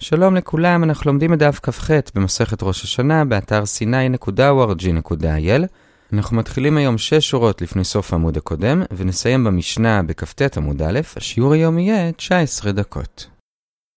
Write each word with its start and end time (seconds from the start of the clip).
שלום 0.00 0.36
לכולם, 0.36 0.84
אנחנו 0.84 1.10
לומדים 1.10 1.32
את 1.32 1.38
דף 1.38 1.60
כ"ח 1.62 1.90
במסכת 2.14 2.62
ראש 2.62 2.84
השנה 2.84 3.24
באתר 3.24 3.62
sny.org.il. 3.62 5.66
אנחנו 6.12 6.36
מתחילים 6.36 6.76
היום 6.76 6.98
6 6.98 7.30
שורות 7.30 7.62
לפני 7.62 7.84
סוף 7.84 8.12
העמוד 8.12 8.36
הקודם, 8.36 8.82
ונסיים 8.96 9.44
במשנה 9.44 10.02
בכ"ט 10.02 10.56
עמוד 10.56 10.82
א', 10.82 11.00
השיעור 11.16 11.52
היום 11.52 11.78
יהיה 11.78 12.12
19 12.12 12.72
דקות. 12.72 13.26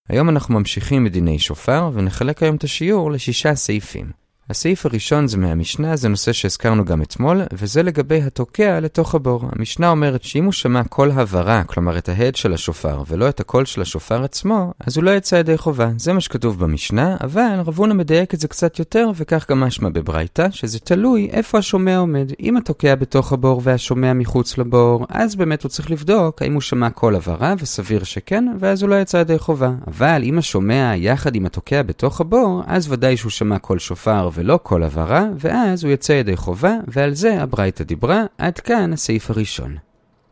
היום 0.09 0.29
אנחנו 0.29 0.59
ממשיכים 0.59 1.05
בדיני 1.05 1.39
שופר, 1.39 1.89
ונחלק 1.93 2.43
היום 2.43 2.55
את 2.55 2.63
השיעור 2.63 3.11
לשישה 3.11 3.55
סעיפים. 3.55 4.18
הסעיף 4.49 4.85
הראשון 4.85 5.27
זה 5.27 5.37
מהמשנה, 5.37 5.95
זה 5.95 6.09
נושא 6.09 6.33
שהזכרנו 6.33 6.85
גם 6.85 7.01
אתמול, 7.01 7.41
וזה 7.53 7.83
לגבי 7.83 8.21
התוקע 8.21 8.79
לתוך 8.79 9.15
הבור. 9.15 9.43
המשנה 9.51 9.89
אומרת 9.89 10.23
שאם 10.23 10.45
הוא 10.45 10.53
שמע 10.53 10.83
קול 10.83 11.11
הברה, 11.11 11.63
כלומר 11.63 11.97
את 11.97 12.09
ההד 12.09 12.35
של 12.35 12.53
השופר, 12.53 13.03
ולא 13.07 13.29
את 13.29 13.39
הקול 13.39 13.65
של 13.65 13.81
השופר 13.81 14.23
עצמו, 14.23 14.73
אז 14.79 14.97
הוא 14.97 15.03
לא 15.03 15.11
יצא 15.11 15.35
ידי 15.35 15.57
חובה. 15.57 15.89
זה 15.97 16.13
מה 16.13 16.21
שכתוב 16.21 16.59
במשנה, 16.59 17.17
אבל 17.21 17.59
רבונה 17.65 17.93
מדייק 17.93 18.33
את 18.33 18.39
זה 18.39 18.47
קצת 18.47 18.79
יותר, 18.79 19.09
וכך 19.15 19.45
גם 19.49 19.59
משמע 19.59 19.89
בברייתא, 19.89 20.47
שזה 20.51 20.79
תלוי 20.79 21.29
איפה 21.31 21.57
השומע 21.57 21.97
עומד. 21.97 22.31
אם 22.39 22.57
התוקע 22.57 22.95
בתוך 22.95 23.33
הבור 23.33 23.61
והשומע 23.63 24.13
מחוץ 24.13 24.57
לבור, 24.57 25.05
אז 25.09 25.35
באמת 25.35 25.63
הוא 25.63 25.69
צריך 25.69 25.91
לבדוק 25.91 26.41
האם 26.41 26.53
הוא 26.53 26.61
שמע 26.61 26.89
קול 26.89 27.15
הברה, 27.15 27.53
וסביר 27.59 28.03
שכן, 28.03 28.45
ואז 28.59 28.81
הוא 28.81 28.89
לא 28.89 28.95
יצא 28.95 29.17
ידי 29.17 29.39
חובה. 29.39 29.71
אבל 29.87 30.21
אם 30.23 30.37
השומע 30.37 30.93
יחד 30.95 31.35
עם 31.35 31.45
התוקע 31.45 31.81
בתוך 31.81 32.21
הבור, 32.21 32.63
אז 32.67 32.91
ודאי 32.91 33.17
שהוא 33.17 33.31
שמע 33.31 33.59
קול 33.59 33.79
שופר 33.79 34.29
ולא 34.39 34.59
קול 34.63 34.83
הברה, 34.83 35.25
ואז 35.39 35.83
הוא 35.83 35.91
יוצא 35.91 36.13
ידי 36.13 36.37
חובה, 36.37 36.73
ועל 36.87 37.13
זה 37.13 37.41
הברייתא 37.41 37.83
דיברה, 37.83 38.23
עד 38.37 38.59
כאן 38.59 38.93
הסעיף 38.93 39.29
הראשון. 39.29 39.88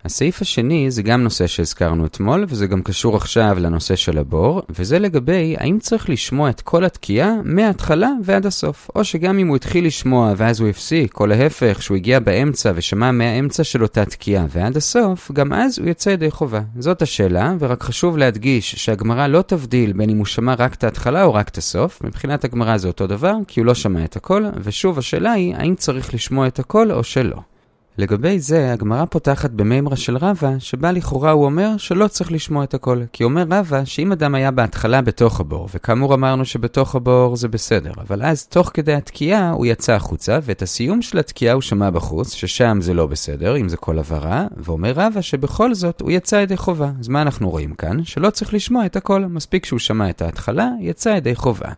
הסעיף 0.08 0.42
השני 0.42 0.92
זה 0.92 1.04
גם 1.04 1.24
נושא 1.24 1.48
שהזכרנו 1.48 2.06
אתמול, 2.06 2.46
וזה 2.48 2.68
גם 2.68 2.82
קשור 2.82 3.16
עכשיו 3.16 3.58
לנושא 3.60 3.96
של 3.96 4.18
הבור, 4.18 4.62
וזה 4.70 5.00
לגבי 5.00 5.56
האם 5.60 5.80
צריך 5.80 6.10
לשמוע 6.10 6.50
את 6.50 6.62
כל 6.62 6.86
התקיעה 6.86 7.34
מההתחלה 7.44 8.12
ועד 8.24 8.46
הסוף. 8.46 8.90
או 8.96 9.04
שגם 9.04 9.40
אם 9.40 9.48
הוא 9.48 9.56
התחיל 9.56 9.86
לשמוע 9.86 10.34
ואז 10.38 10.60
הוא 10.60 10.70
הפסיק, 10.70 11.20
או 11.20 11.26
להפך, 11.26 11.82
שהוא 11.82 11.98
הגיע 11.98 12.20
באמצע 12.20 12.72
ושמע 12.76 13.12
מהאמצע 13.12 13.64
של 13.64 13.84
אותה 13.84 14.06
תקיעה 14.06 14.46
ועד 14.50 14.78
הסוף, 14.78 15.32
גם 15.32 15.54
אז 15.54 15.80
הוא 15.80 15.90
יצא 15.90 16.10
ידי 16.10 16.32
חובה. 16.32 16.62
זאת 16.80 17.02
השאלה, 17.02 17.54
ורק 17.60 17.84
חשוב 17.84 18.18
להדגיש 18.18 18.76
שהגמרא 18.76 19.28
לא 19.28 19.42
תבדיל 19.42 19.94
בין 19.94 20.10
אם 20.10 20.18
הוא 20.18 20.26
שמע 20.26 20.54
רק 20.54 20.74
את 20.74 20.84
ההתחלה 20.84 21.24
או 21.24 21.34
רק 21.34 21.50
את 21.50 21.58
הסוף. 21.58 22.02
מבחינת 22.04 22.44
הגמרא 22.44 22.78
זה 22.78 22.88
אותו 22.88 23.08
דבר, 23.08 23.34
כי 23.48 23.60
הוא 23.60 23.66
לא 23.66 23.74
שמע 23.74 24.04
את 24.04 24.16
הכל, 24.16 24.46
ושוב 24.64 25.00
השאלה 25.00 25.32
היא 25.32 25.56
האם 25.56 25.76
צריך 25.76 26.14
לשמוע 26.14 26.48
את 26.48 26.60
הכל 26.60 26.92
או 26.92 27.04
שלא. 27.04 27.57
לגבי 27.98 28.40
זה, 28.40 28.74
הגמרא 28.74 29.06
פותחת 29.06 29.52
במימרה 29.52 29.96
של 29.96 30.18
רבא, 30.18 30.60
שבה 30.60 30.92
לכאורה 30.92 31.32
הוא 31.32 31.46
אומר 31.46 31.78
שלא 31.78 32.08
צריך 32.08 32.32
לשמוע 32.32 32.64
את 32.64 32.74
הכל. 32.74 33.02
כי 33.14 33.24
אומר 33.24 33.46
רבא 33.50 33.86
שאם 33.86 34.12
אדם 34.12 34.36
היה 34.36 34.52
בהתחלה 34.52 35.02
בתוך 35.02 35.40
הבור, 35.40 35.70
וכאמור 35.74 36.14
אמרנו 36.14 36.46
שבתוך 36.46 36.96
הבור 36.96 37.36
זה 37.36 37.48
בסדר, 37.48 37.92
אבל 37.98 38.24
אז 38.24 38.48
תוך 38.48 38.72
כדי 38.74 38.94
התקיעה 38.94 39.52
הוא 39.52 39.66
יצא 39.66 39.94
החוצה, 39.94 40.40
ואת 40.44 40.62
הסיום 40.62 41.02
של 41.02 41.20
התקיעה 41.20 41.54
הוא 41.54 41.62
שמע 41.62 41.90
בחוץ, 41.90 42.34
ששם 42.34 42.78
זה 42.82 42.94
לא 42.94 43.08
בסדר, 43.08 43.58
אם 43.58 43.70
זה 43.70 43.78
כל 43.78 44.00
הבהרה, 44.00 44.46
ואומר 44.58 44.92
רבא 44.96 45.22
שבכל 45.22 45.74
זאת 45.74 46.02
הוא 46.02 46.12
יצא 46.12 46.36
ידי 46.36 46.58
חובה. 46.58 46.92
אז 47.00 47.08
מה 47.08 47.22
אנחנו 47.22 47.50
רואים 47.50 47.74
כאן? 47.74 48.04
שלא 48.04 48.30
צריך 48.30 48.54
לשמוע 48.54 48.86
את 48.86 48.96
הכל, 48.96 49.26
מספיק 49.26 49.66
שהוא 49.66 49.80
שמע 49.80 50.10
את 50.10 50.22
ההתחלה, 50.22 50.70
יצא 50.82 51.10
ידי 51.10 51.36
חובה. 51.36 51.70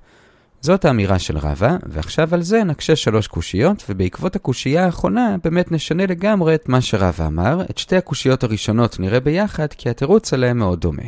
זאת 0.61 0.85
האמירה 0.85 1.19
של 1.19 1.37
רבא, 1.37 1.77
ועכשיו 1.85 2.33
על 2.33 2.41
זה 2.41 2.63
נקשה 2.63 2.95
שלוש 2.95 3.27
קושיות, 3.27 3.83
ובעקבות 3.89 4.35
הקושייה 4.35 4.85
האחרונה 4.85 5.35
באמת 5.43 5.71
נשנה 5.71 6.05
לגמרי 6.05 6.55
את 6.55 6.69
מה 6.69 6.81
שרבא 6.81 7.27
אמר. 7.27 7.61
את 7.69 7.77
שתי 7.77 7.95
הקושיות 7.95 8.43
הראשונות 8.43 8.99
נראה 8.99 9.19
ביחד, 9.19 9.67
כי 9.67 9.89
התירוץ 9.89 10.33
עליהם 10.33 10.57
מאוד 10.57 10.81
דומה. 10.81 11.03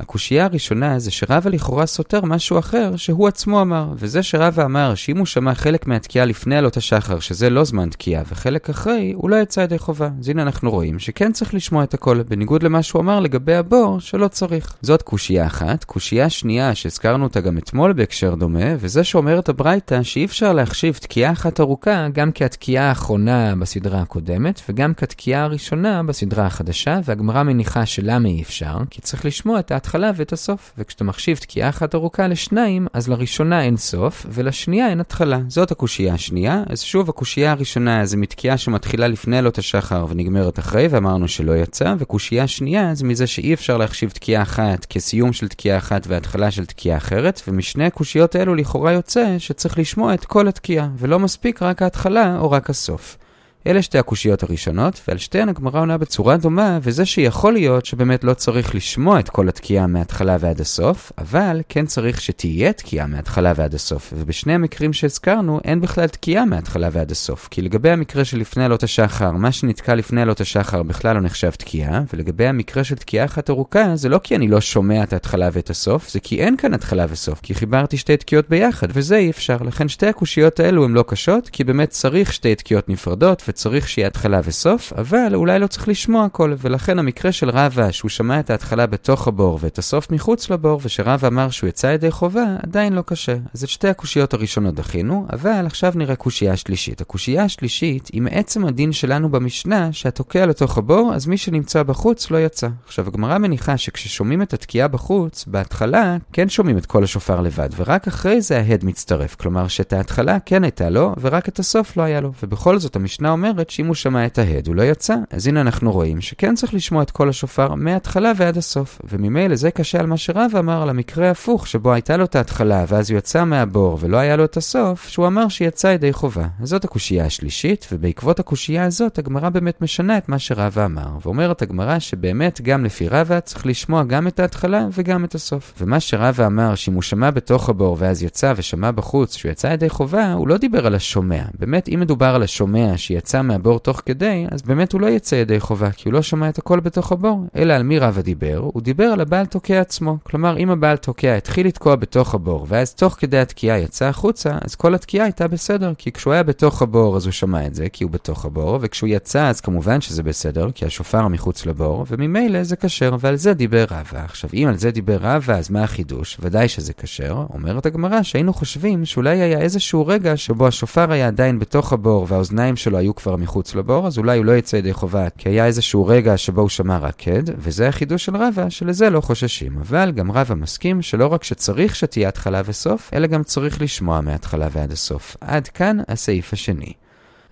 הקושייה 0.00 0.44
הראשונה 0.44 0.98
זה 0.98 1.10
שרבא 1.10 1.50
לכאורה 1.50 1.86
סותר 1.86 2.20
משהו 2.24 2.58
אחר 2.58 2.96
שהוא 2.96 3.28
עצמו 3.28 3.62
אמר, 3.62 3.86
וזה 3.96 4.22
שרבא 4.22 4.64
אמר 4.64 4.94
שאם 4.94 5.18
הוא 5.18 5.26
שמע 5.26 5.54
חלק 5.54 5.86
מהתקיעה 5.86 6.24
לפני 6.24 6.56
עלות 6.56 6.76
השחר, 6.76 7.18
שזה 7.18 7.50
לא 7.50 7.64
זמן 7.64 7.88
תקיעה, 7.88 8.22
וחלק 8.28 8.70
אחרי, 8.70 9.12
הוא 9.16 9.30
לא 9.30 9.36
יצא 9.36 9.60
ידי 9.60 9.78
חובה. 9.78 10.08
אז 10.20 10.28
הנה 10.28 10.42
אנחנו 10.42 10.70
רואים 10.70 10.98
שכן 10.98 11.32
צריך 11.32 11.54
לשמוע 11.54 11.84
את 11.84 11.94
הכל, 11.94 12.22
בניגוד 12.22 12.62
למה 12.62 12.82
שהוא 12.82 13.02
אמר 13.02 13.20
לגבי 13.20 13.54
הבור, 13.54 14.00
שלא 14.00 14.28
צריך. 14.28 14.76
זאת 14.82 15.02
קושייה 15.02 15.46
אחת. 15.46 15.84
קושייה 15.84 16.30
שנייה, 16.30 16.74
שהזכרנו 16.74 17.24
אותה 17.24 17.40
גם 17.40 17.58
אתמול 17.58 17.92
בהקשר 17.92 18.34
דומה, 18.34 18.74
וזה 18.78 19.04
שאומרת 19.04 19.48
הברייתא 19.48 20.02
שאי 20.02 20.24
אפשר 20.24 20.52
להחשיב 20.52 20.94
תקיעה 20.94 21.32
אחת 21.32 21.60
ארוכה 21.60 22.08
גם 22.08 22.30
כהתקיעה 22.34 22.88
האחרונה 22.88 23.54
בסדרה 23.56 24.00
הקודמת, 24.02 24.60
וגם 24.68 24.94
כתקיעה 24.94 25.42
הראשונה 25.44 26.02
בסדרה 26.02 26.46
החדשה, 26.46 27.00
והגמרא 27.04 27.42
מניחה 27.42 27.86
שלמה 27.86 28.28
אי 28.28 28.42
אפשר, 28.42 28.76
כי 28.90 29.00
צריך 29.00 29.24
לשמוע 29.24 29.58
את 29.58 29.72
ההתחלה 29.88 30.10
ואת 30.16 30.32
הסוף. 30.32 30.72
וכשאתה 30.78 31.04
מחשיב 31.04 31.36
תקיעה 31.36 31.68
אחת 31.68 31.94
ארוכה 31.94 32.28
לשניים, 32.28 32.86
אז 32.92 33.08
לראשונה 33.08 33.62
אין 33.62 33.76
סוף, 33.76 34.26
ולשנייה 34.30 34.88
אין 34.88 35.00
התחלה. 35.00 35.40
זאת 35.48 35.70
הקושייה 35.70 36.14
השנייה. 36.14 36.62
אז 36.66 36.80
שוב, 36.80 37.08
הקושייה 37.08 37.52
הראשונה 37.52 38.06
זה 38.06 38.16
מתקיעה 38.16 38.58
שמתחילה 38.58 39.08
לפני 39.08 39.38
עלות 39.38 39.58
השחר 39.58 40.06
ונגמרת 40.08 40.58
אחרי, 40.58 40.88
ואמרנו 40.90 41.28
שלא 41.28 41.56
יצא, 41.56 41.94
וקושייה 41.98 42.46
שנייה 42.46 42.94
זה 42.94 43.04
מזה 43.04 43.26
שאי 43.26 43.54
אפשר 43.54 43.76
להחשיב 43.76 44.10
תקיעה 44.10 44.42
אחת 44.42 44.84
כסיום 44.84 45.32
של 45.32 45.48
תקיעה 45.48 45.78
אחת 45.78 46.06
והתחלה 46.06 46.50
של 46.50 46.66
תקיעה 46.66 46.96
אחרת, 46.96 47.42
ומשני 47.48 47.84
הקושיות 47.84 48.34
האלו 48.34 48.54
לכאורה 48.54 48.92
יוצא 48.92 49.38
שצריך 49.38 49.78
לשמוע 49.78 50.14
את 50.14 50.24
כל 50.24 50.48
התקיעה, 50.48 50.88
ולא 50.98 51.18
מספיק 51.18 51.62
רק 51.62 51.82
ההתחלה 51.82 52.38
או 52.38 52.50
רק 52.50 52.70
הסוף. 52.70 53.18
אלה 53.68 53.82
שתי 53.82 53.98
הקושיות 53.98 54.42
הראשונות, 54.42 55.00
ועל 55.08 55.18
שתיהן 55.18 55.48
הגמרא 55.48 55.80
עונה 55.80 55.98
בצורה 55.98 56.36
דומה, 56.36 56.78
וזה 56.82 57.06
שיכול 57.06 57.52
להיות 57.52 57.86
שבאמת 57.86 58.24
לא 58.24 58.34
צריך 58.34 58.74
לשמוע 58.74 59.20
את 59.20 59.28
כל 59.28 59.48
התקיעה 59.48 59.86
מההתחלה 59.86 60.36
ועד 60.40 60.60
הסוף, 60.60 61.12
אבל 61.18 61.60
כן 61.68 61.86
צריך 61.86 62.20
שתהיה 62.20 62.72
תקיעה 62.72 63.06
מההתחלה 63.06 63.52
ועד 63.56 63.74
הסוף. 63.74 64.12
ובשני 64.16 64.54
המקרים 64.54 64.92
שהזכרנו, 64.92 65.60
אין 65.64 65.80
בכלל 65.80 66.06
תקיעה 66.06 66.44
מההתחלה 66.44 66.88
ועד 66.92 67.10
הסוף. 67.10 67.48
כי 67.50 67.62
לגבי 67.62 67.90
המקרה 67.90 68.24
של 68.24 68.38
לפני 68.38 68.64
עלות 68.64 68.82
השחר, 68.82 69.30
מה 69.30 69.52
שנתקע 69.52 69.94
לפני 69.94 70.22
עלות 70.22 70.40
השחר 70.40 70.82
בכלל 70.82 71.14
לא 71.14 71.20
נחשב 71.20 71.50
תקיעה, 71.50 72.02
ולגבי 72.12 72.46
המקרה 72.46 72.84
של 72.84 72.96
תקיעה 72.96 73.24
אחת 73.24 73.50
ארוכה, 73.50 73.96
זה 73.96 74.08
לא 74.08 74.20
כי 74.22 74.36
אני 74.36 74.48
לא 74.48 74.60
שומע 74.60 75.02
את 75.02 75.12
ההתחלה 75.12 75.48
ואת 75.52 75.70
הסוף, 75.70 76.10
זה 76.10 76.20
כי 76.20 76.40
אין 76.40 76.56
כאן 76.56 76.74
התחלה 76.74 77.06
וסוף, 77.08 77.40
כי 77.40 77.54
חיברתי 77.54 77.96
שתי 77.96 78.16
תקיעות 78.16 78.48
ביחד, 78.48 78.88
וזה 78.92 79.16
אי 79.16 79.30
אפשר. 79.30 79.56
לכן 79.56 79.88
שתי 79.88 80.06
הקושיות 80.06 80.60
האלו 80.60 80.84
הן 80.84 80.92
לא 80.92 81.04
קשות, 81.08 81.48
כי 81.48 81.64
באמת 81.64 81.90
צריך 81.90 82.32
שתי 82.32 82.54
תקיעות 82.54 82.88
נפרדות, 82.88 83.42
וצריך 83.58 83.88
שיהיה 83.88 84.08
התחלה 84.08 84.40
וסוף, 84.44 84.92
אבל 84.92 85.34
אולי 85.34 85.58
לא 85.58 85.66
צריך 85.66 85.88
לשמוע 85.88 86.24
הכל, 86.24 86.54
ולכן 86.58 86.98
המקרה 86.98 87.32
של 87.32 87.50
רבא, 87.50 87.90
שהוא 87.90 88.08
שמע 88.08 88.40
את 88.40 88.50
ההתחלה 88.50 88.86
בתוך 88.86 89.28
הבור 89.28 89.58
ואת 89.62 89.78
הסוף 89.78 90.10
מחוץ 90.10 90.50
לבור, 90.50 90.80
ושרבא 90.82 91.28
אמר 91.28 91.50
שהוא 91.50 91.68
יצא 91.68 91.86
ידי 91.86 92.10
חובה, 92.10 92.44
עדיין 92.62 92.92
לא 92.92 93.02
קשה. 93.02 93.36
אז 93.54 93.62
את 93.62 93.68
שתי 93.68 93.88
הקושיות 93.88 94.34
הראשונות 94.34 94.74
דחינו, 94.74 95.26
אבל 95.32 95.66
עכשיו 95.66 95.92
נראה 95.96 96.16
קושייה 96.16 96.56
שלישית. 96.56 97.00
הקושייה 97.00 97.44
השלישית 97.44 98.10
היא 98.12 98.22
מעצם 98.22 98.64
הדין 98.64 98.92
שלנו 98.92 99.30
במשנה, 99.30 99.92
שהתוקע 99.92 100.46
לתוך 100.46 100.78
הבור, 100.78 101.12
אז 101.14 101.26
מי 101.26 101.36
שנמצא 101.36 101.82
בחוץ 101.82 102.30
לא 102.30 102.38
יצא. 102.38 102.68
עכשיו, 102.86 103.06
הגמרא 103.08 103.38
מניחה 103.38 103.76
שכששומעים 103.76 104.42
את 104.42 104.54
התקיעה 104.54 104.88
בחוץ, 104.88 105.44
בהתחלה 105.46 106.16
כן 106.32 106.48
שומעים 106.48 106.78
את 106.78 106.86
כל 106.86 107.04
השופר 107.04 107.40
לבד, 107.40 107.68
ורק 107.76 108.08
אחרי 108.08 108.40
זה 108.40 108.58
ההד 108.58 108.84
מצטרף. 108.84 109.34
כלומר, 109.34 109.68
שאת 109.68 109.92
ההתחלה 109.92 110.38
כן 110.46 110.64
הייתה 110.64 110.90
לו, 110.90 111.14
ורק 111.20 111.48
את 111.48 111.58
הסוף 111.58 111.96
לא 111.96 112.02
היה 112.02 112.20
לו. 112.20 112.32
ובכל 112.42 112.78
זאת, 112.78 112.96
המשנה 112.96 113.32
אומרת 113.38 113.70
שאם 113.70 113.86
הוא 113.86 113.94
שמע 113.94 114.26
את 114.26 114.38
ההד 114.38 114.66
הוא 114.66 114.74
לא 114.74 114.82
יצא. 114.82 115.14
אז 115.30 115.46
הנה 115.46 115.60
אנחנו 115.60 115.92
רואים 115.92 116.20
שכן 116.20 116.54
צריך 116.54 116.74
לשמוע 116.74 117.02
את 117.02 117.10
כל 117.10 117.28
השופר 117.28 117.74
מההתחלה 117.74 118.32
ועד 118.36 118.56
הסוף. 118.56 119.00
וממילא 119.04 119.56
זה 119.56 119.70
קשה 119.70 120.00
על 120.00 120.06
מה 120.06 120.16
שרב 120.16 120.50
אמר 120.58 120.82
על 120.82 120.88
המקרה 120.88 121.28
ההפוך, 121.28 121.66
שבו 121.66 121.92
הייתה 121.92 122.16
לו 122.16 122.24
את 122.24 122.36
ההתחלה 122.36 122.84
ואז 122.88 123.10
הוא 123.10 123.18
יצא 123.18 123.44
מהבור 123.44 123.98
ולא 124.00 124.16
היה 124.16 124.36
לו 124.36 124.44
את 124.44 124.56
הסוף, 124.56 125.08
שהוא 125.08 125.26
אמר 125.26 125.48
שיצא 125.48 125.86
ידי 125.86 126.12
חובה. 126.12 126.46
אז 126.62 126.68
זאת 126.68 126.84
הקושייה 126.84 127.24
השלישית, 127.24 127.88
ובעקבות 127.92 128.40
הקושייה 128.40 128.84
הזאת 128.84 129.18
הגמרא 129.18 129.48
באמת 129.48 129.82
משנה 129.82 130.18
את 130.18 130.28
מה 130.28 130.38
שרבא 130.38 130.84
אמר. 130.84 131.08
ואומרת 131.24 131.62
הגמרא 131.62 131.98
שבאמת 131.98 132.60
גם 132.60 132.84
לפי 132.84 133.08
רבא 133.08 133.40
צריך 133.40 133.66
לשמוע 133.66 134.02
גם 134.04 134.26
את 134.26 134.40
ההתחלה 134.40 134.86
וגם 134.92 135.24
את 135.24 135.34
הסוף. 135.34 135.72
ומה 135.80 136.00
שרבא 136.00 136.46
אמר 136.46 136.74
שאם 136.74 136.94
הוא 136.94 137.02
שמע 137.02 137.30
בתוך 137.30 137.68
הבור 137.68 137.96
ואז 138.00 138.22
יצא 138.22 138.52
ושמע 138.56 138.90
בחוץ 138.90 139.36
שהוא 139.36 139.50
יצא 139.50 139.66
ידי 139.66 139.88
חובה, 139.88 140.32
הוא 140.32 140.48
לא 140.48 140.56
דיבר 140.56 140.86
על 140.86 140.94
השומע. 140.94 141.42
באמת 141.58 141.88
אם 141.94 142.00
מדובר 142.00 142.34
על 142.34 142.42
השומע 142.42 142.96
שיצא 142.96 143.27
מהבור 143.34 143.78
תוך 143.78 144.02
כדי, 144.06 144.46
אז 144.50 144.62
באמת 144.62 144.92
הוא 144.92 145.00
לא 145.00 145.06
יצא 145.06 145.34
ידי 145.34 145.60
חובה, 145.60 145.90
כי 145.90 146.08
הוא 146.08 146.12
לא 146.12 146.22
שמע 146.22 146.48
את 146.48 146.58
הכל 146.58 146.80
בתוך 146.80 147.12
הבור. 147.12 147.46
אלא 147.56 147.72
על 147.72 147.82
מי 147.82 147.98
רבא 147.98 148.20
דיבר? 148.20 148.56
הוא 148.56 148.82
דיבר 148.82 149.04
על 149.04 149.20
הבעל 149.20 149.46
תוקע 149.46 149.80
עצמו. 149.80 150.16
כלומר, 150.22 150.58
אם 150.58 150.70
הבעל 150.70 150.96
תוקע 150.96 151.34
התחיל 151.34 151.66
לתקוע 151.66 151.96
בתוך 151.96 152.34
הבור, 152.34 152.66
ואז 152.68 152.94
תוך 152.94 153.16
כדי 153.18 153.38
התקיעה 153.38 153.78
יצא 153.78 154.04
החוצה, 154.04 154.58
אז 154.60 154.74
כל 154.74 154.94
התקיעה 154.94 155.24
הייתה 155.24 155.48
בסדר, 155.48 155.92
כי 155.98 156.12
כשהוא 156.12 156.32
היה 156.32 156.42
בתוך 156.42 156.82
הבור 156.82 157.16
אז 157.16 157.24
הוא 157.24 157.32
שמע 157.32 157.66
את 157.66 157.74
זה, 157.74 157.88
כי 157.88 158.04
הוא 158.04 158.10
בתוך 158.10 158.44
הבור, 158.44 158.78
וכשהוא 158.80 159.08
יצא 159.12 159.48
אז 159.48 159.60
כמובן 159.60 160.00
שזה 160.00 160.22
בסדר, 160.22 160.70
כי 160.74 160.86
השופר 160.86 161.28
מחוץ 161.28 161.66
לבור, 161.66 162.04
וממילא 162.08 162.62
זה 162.62 162.76
כשר, 162.76 163.16
ועל 163.20 163.36
זה 163.36 163.54
דיבר 163.54 163.84
רבא. 163.90 164.24
עכשיו, 164.24 164.50
אם 164.54 164.66
על 164.68 164.76
זה 164.76 164.90
דיבר 164.90 165.18
רבא, 165.20 165.54
אז 165.54 165.70
מה 165.70 165.82
החידוש? 165.82 166.36
ודאי 166.40 166.68
שזה 166.68 166.92
כשר. 166.92 167.44
אומרת 167.54 167.86
הגמרא 167.86 168.22
שהיינו 168.22 168.52
חושבים 168.52 169.04
שאולי 169.04 169.40
היה 169.40 169.60
איזשהו 169.60 170.06
רגע 170.06 170.36
שבו 170.36 170.66
השופר 170.66 171.12
היה 171.12 171.26
עדיין 171.26 171.58
בתוך 171.58 171.92
הבור, 171.92 172.26
והאוזניים 172.28 172.76
שלו 172.76 172.98
היו 172.98 173.14
כבר 173.18 173.36
מחוץ 173.36 173.74
לבור, 173.74 174.06
אז 174.06 174.18
אולי 174.18 174.38
הוא 174.38 174.44
לא 174.44 174.56
יצא 174.56 174.76
ידי 174.76 174.92
חובה, 174.92 175.28
כי 175.38 175.48
היה 175.48 175.66
איזשהו 175.66 176.06
רגע 176.06 176.36
שבו 176.36 176.60
הוא 176.60 176.68
שמע 176.68 176.98
רק 176.98 177.14
קד, 177.16 177.42
וזה 177.58 177.88
החידוש 177.88 178.24
של 178.24 178.36
רבא, 178.36 178.68
שלזה 178.68 179.10
לא 179.10 179.20
חוששים. 179.20 179.78
אבל 179.80 180.12
גם 180.12 180.32
רבא 180.32 180.54
מסכים 180.54 181.02
שלא 181.02 181.26
רק 181.26 181.44
שצריך 181.44 181.96
שתהיה 181.96 182.28
התחלה 182.28 182.62
וסוף, 182.64 183.10
אלא 183.14 183.26
גם 183.26 183.42
צריך 183.42 183.82
לשמוע 183.82 184.20
מההתחלה 184.20 184.68
ועד 184.72 184.92
הסוף. 184.92 185.36
עד 185.40 185.68
כאן 185.68 185.98
הסעיף 186.08 186.52
השני. 186.52 186.92